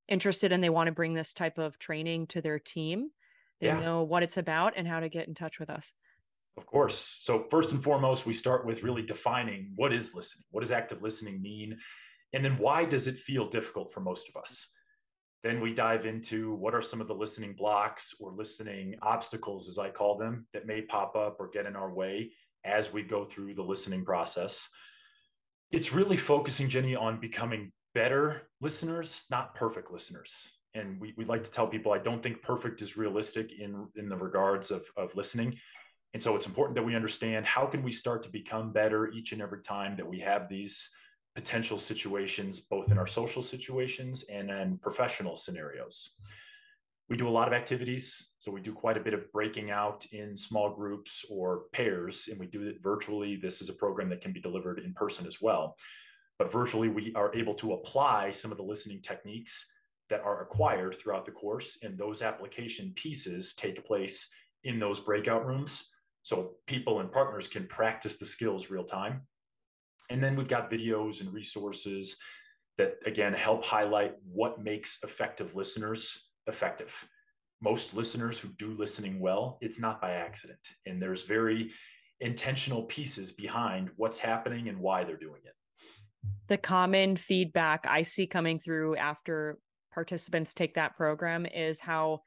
interested 0.08 0.50
and 0.50 0.64
they 0.64 0.68
want 0.68 0.88
to 0.88 0.92
bring 0.92 1.14
this 1.14 1.32
type 1.32 1.58
of 1.58 1.78
training 1.78 2.26
to 2.26 2.40
their 2.40 2.58
team, 2.58 3.10
they 3.60 3.68
yeah. 3.68 3.78
know 3.78 4.02
what 4.02 4.24
it's 4.24 4.36
about 4.36 4.72
and 4.74 4.88
how 4.88 4.98
to 4.98 5.08
get 5.08 5.28
in 5.28 5.34
touch 5.34 5.60
with 5.60 5.70
us. 5.70 5.92
Of 6.56 6.66
course. 6.66 6.98
So, 6.98 7.46
first 7.52 7.70
and 7.70 7.84
foremost, 7.84 8.26
we 8.26 8.32
start 8.32 8.66
with 8.66 8.82
really 8.82 9.02
defining 9.02 9.74
what 9.76 9.92
is 9.92 10.12
listening. 10.12 10.42
What 10.50 10.62
does 10.62 10.72
active 10.72 11.02
listening 11.02 11.40
mean? 11.40 11.78
And 12.36 12.44
then 12.44 12.58
why 12.58 12.84
does 12.84 13.08
it 13.08 13.16
feel 13.16 13.48
difficult 13.48 13.94
for 13.94 14.00
most 14.00 14.28
of 14.28 14.36
us? 14.36 14.68
Then 15.42 15.58
we 15.58 15.72
dive 15.72 16.04
into 16.04 16.52
what 16.56 16.74
are 16.74 16.82
some 16.82 17.00
of 17.00 17.08
the 17.08 17.14
listening 17.14 17.54
blocks 17.54 18.14
or 18.20 18.30
listening 18.30 18.94
obstacles, 19.00 19.68
as 19.70 19.78
I 19.78 19.88
call 19.88 20.18
them, 20.18 20.46
that 20.52 20.66
may 20.66 20.82
pop 20.82 21.16
up 21.16 21.36
or 21.40 21.48
get 21.48 21.64
in 21.64 21.74
our 21.74 21.90
way 21.90 22.32
as 22.62 22.92
we 22.92 23.02
go 23.02 23.24
through 23.24 23.54
the 23.54 23.62
listening 23.62 24.04
process. 24.04 24.68
It's 25.70 25.94
really 25.94 26.18
focusing, 26.18 26.68
Jenny, 26.68 26.94
on 26.94 27.20
becoming 27.20 27.72
better 27.94 28.42
listeners, 28.60 29.24
not 29.30 29.54
perfect 29.54 29.90
listeners. 29.90 30.50
And 30.74 31.00
we, 31.00 31.14
we 31.16 31.24
like 31.24 31.42
to 31.42 31.50
tell 31.50 31.66
people 31.66 31.92
I 31.92 31.98
don't 31.98 32.22
think 32.22 32.42
perfect 32.42 32.82
is 32.82 32.98
realistic 32.98 33.50
in, 33.58 33.88
in 33.96 34.10
the 34.10 34.16
regards 34.16 34.70
of, 34.70 34.84
of 34.98 35.16
listening. 35.16 35.56
And 36.12 36.22
so 36.22 36.36
it's 36.36 36.46
important 36.46 36.74
that 36.74 36.84
we 36.84 36.96
understand 36.96 37.46
how 37.46 37.64
can 37.64 37.82
we 37.82 37.92
start 37.92 38.22
to 38.24 38.28
become 38.28 38.72
better 38.72 39.10
each 39.10 39.32
and 39.32 39.40
every 39.40 39.62
time 39.62 39.96
that 39.96 40.06
we 40.06 40.20
have 40.20 40.50
these 40.50 40.90
potential 41.36 41.76
situations, 41.76 42.60
both 42.60 42.90
in 42.90 42.96
our 42.98 43.06
social 43.06 43.42
situations 43.42 44.24
and 44.24 44.50
in 44.50 44.78
professional 44.78 45.36
scenarios. 45.36 46.14
We 47.10 47.16
do 47.16 47.28
a 47.28 47.36
lot 47.38 47.46
of 47.46 47.54
activities. 47.54 48.30
So 48.38 48.50
we 48.50 48.62
do 48.62 48.72
quite 48.72 48.96
a 48.96 49.00
bit 49.00 49.12
of 49.12 49.30
breaking 49.32 49.70
out 49.70 50.04
in 50.12 50.36
small 50.36 50.70
groups 50.74 51.26
or 51.30 51.64
pairs, 51.72 52.28
and 52.30 52.40
we 52.40 52.46
do 52.46 52.62
it 52.62 52.82
virtually. 52.82 53.36
This 53.36 53.60
is 53.60 53.68
a 53.68 53.74
program 53.74 54.08
that 54.08 54.22
can 54.22 54.32
be 54.32 54.40
delivered 54.40 54.78
in 54.78 54.94
person 54.94 55.26
as 55.26 55.40
well. 55.42 55.76
But 56.38 56.50
virtually, 56.50 56.88
we 56.88 57.12
are 57.14 57.34
able 57.34 57.54
to 57.56 57.74
apply 57.74 58.30
some 58.30 58.50
of 58.50 58.56
the 58.56 58.64
listening 58.64 59.02
techniques 59.02 59.66
that 60.08 60.22
are 60.22 60.42
acquired 60.42 60.96
throughout 60.96 61.26
the 61.26 61.32
course, 61.32 61.78
and 61.82 61.98
those 61.98 62.22
application 62.22 62.92
pieces 62.96 63.54
take 63.54 63.84
place 63.84 64.28
in 64.64 64.78
those 64.78 65.00
breakout 65.00 65.46
rooms. 65.46 65.90
So 66.22 66.52
people 66.66 67.00
and 67.00 67.12
partners 67.12 67.46
can 67.46 67.66
practice 67.66 68.16
the 68.16 68.24
skills 68.24 68.70
real 68.70 68.84
time 68.84 69.22
and 70.10 70.22
then 70.22 70.36
we've 70.36 70.48
got 70.48 70.70
videos 70.70 71.20
and 71.20 71.32
resources 71.32 72.16
that, 72.78 72.96
again, 73.06 73.32
help 73.32 73.64
highlight 73.64 74.14
what 74.30 74.62
makes 74.62 74.98
effective 75.02 75.54
listeners 75.54 76.28
effective. 76.46 77.06
Most 77.60 77.94
listeners 77.94 78.38
who 78.38 78.48
do 78.58 78.76
listening 78.76 79.18
well, 79.18 79.58
it's 79.60 79.80
not 79.80 80.00
by 80.00 80.12
accident. 80.12 80.60
And 80.84 81.00
there's 81.00 81.22
very 81.22 81.70
intentional 82.20 82.82
pieces 82.84 83.32
behind 83.32 83.90
what's 83.96 84.18
happening 84.18 84.68
and 84.68 84.78
why 84.78 85.04
they're 85.04 85.16
doing 85.16 85.40
it. 85.44 85.54
The 86.48 86.58
common 86.58 87.16
feedback 87.16 87.86
I 87.88 88.02
see 88.02 88.26
coming 88.26 88.58
through 88.58 88.96
after 88.96 89.58
participants 89.92 90.54
take 90.54 90.74
that 90.74 90.96
program 90.96 91.46
is 91.46 91.78
how 91.78 92.20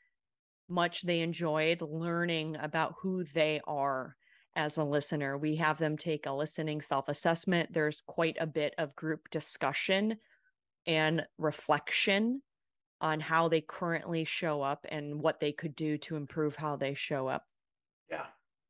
much 0.68 1.04
they 1.04 1.22
enjoyed 1.22 1.82
learning 1.82 2.56
about 2.60 2.96
who 3.02 3.24
they 3.24 3.62
are 3.68 4.16
as 4.56 4.78
a 4.78 4.84
listener. 4.84 5.38
We 5.38 5.56
have 5.58 5.78
them 5.78 5.98
take 5.98 6.26
a 6.26 6.32
listening 6.32 6.82
self 6.82 7.10
assessment. 7.10 7.74
There's 7.74 8.02
quite 8.08 8.38
a 8.40 8.48
bit 8.48 8.74
of 8.78 8.96
group 8.96 9.30
discussion 9.30 10.18
and 10.88 11.26
reflection 11.38 12.42
on 13.02 13.20
how 13.20 13.48
they 13.48 13.62
currently 13.62 14.26
show 14.26 14.62
up 14.62 14.86
and 14.90 15.22
what 15.22 15.40
they 15.40 15.52
could 15.52 15.76
do 15.76 15.98
to 15.98 16.16
improve 16.16 16.56
how 16.56 16.76
they 16.76 16.94
show 16.94 17.28
up. 17.28 17.46
Yeah. 18.10 18.26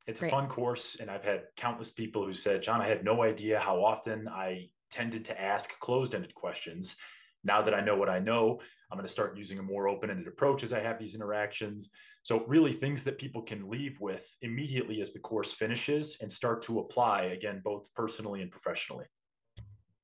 It's 0.06 0.20
Great. 0.20 0.30
a 0.30 0.36
fun 0.36 0.48
course. 0.48 0.98
And 1.00 1.10
I've 1.10 1.24
had 1.24 1.44
countless 1.56 1.89
people 1.89 2.26
who 2.26 2.34
said, 2.34 2.62
John, 2.62 2.82
I 2.82 2.88
had 2.88 3.04
no 3.04 3.24
idea 3.24 3.60
how 3.60 3.84
often 3.84 4.28
I 4.28 4.70
tended 4.89 5.24
to 5.26 5.39
ask 5.39 5.80
closed 5.80 6.15
ended 6.15 6.34
questions. 6.34 6.98
Now 7.43 7.62
that 7.62 7.73
I 7.73 7.82
know 7.82 7.95
what 7.95 8.10
I 8.10 8.19
know, 8.19 8.60
I'm 8.91 8.97
going 8.97 9.06
to 9.06 9.12
start 9.12 9.38
using 9.38 9.60
a 9.60 9.63
more 9.63 9.88
open 9.88 10.10
ended 10.10 10.28
approach 10.28 10.63
as 10.63 10.73
I 10.73 10.82
have 10.82 10.99
these 10.99 11.15
interactions. 11.15 11.89
So, 12.23 12.43
really, 12.47 12.73
things 12.73 13.04
that 13.04 13.17
people 13.17 13.41
can 13.41 13.69
leave 13.69 13.99
with 14.02 14.28
immediately 14.41 15.02
as 15.02 15.13
the 15.13 15.19
course 15.19 15.54
finishes 15.54 16.17
and 16.21 16.32
start 16.32 16.62
to 16.63 16.80
apply 16.80 17.23
again, 17.23 17.62
both 17.63 17.93
personally 17.93 18.41
and 18.41 18.52
professionally. 18.52 19.06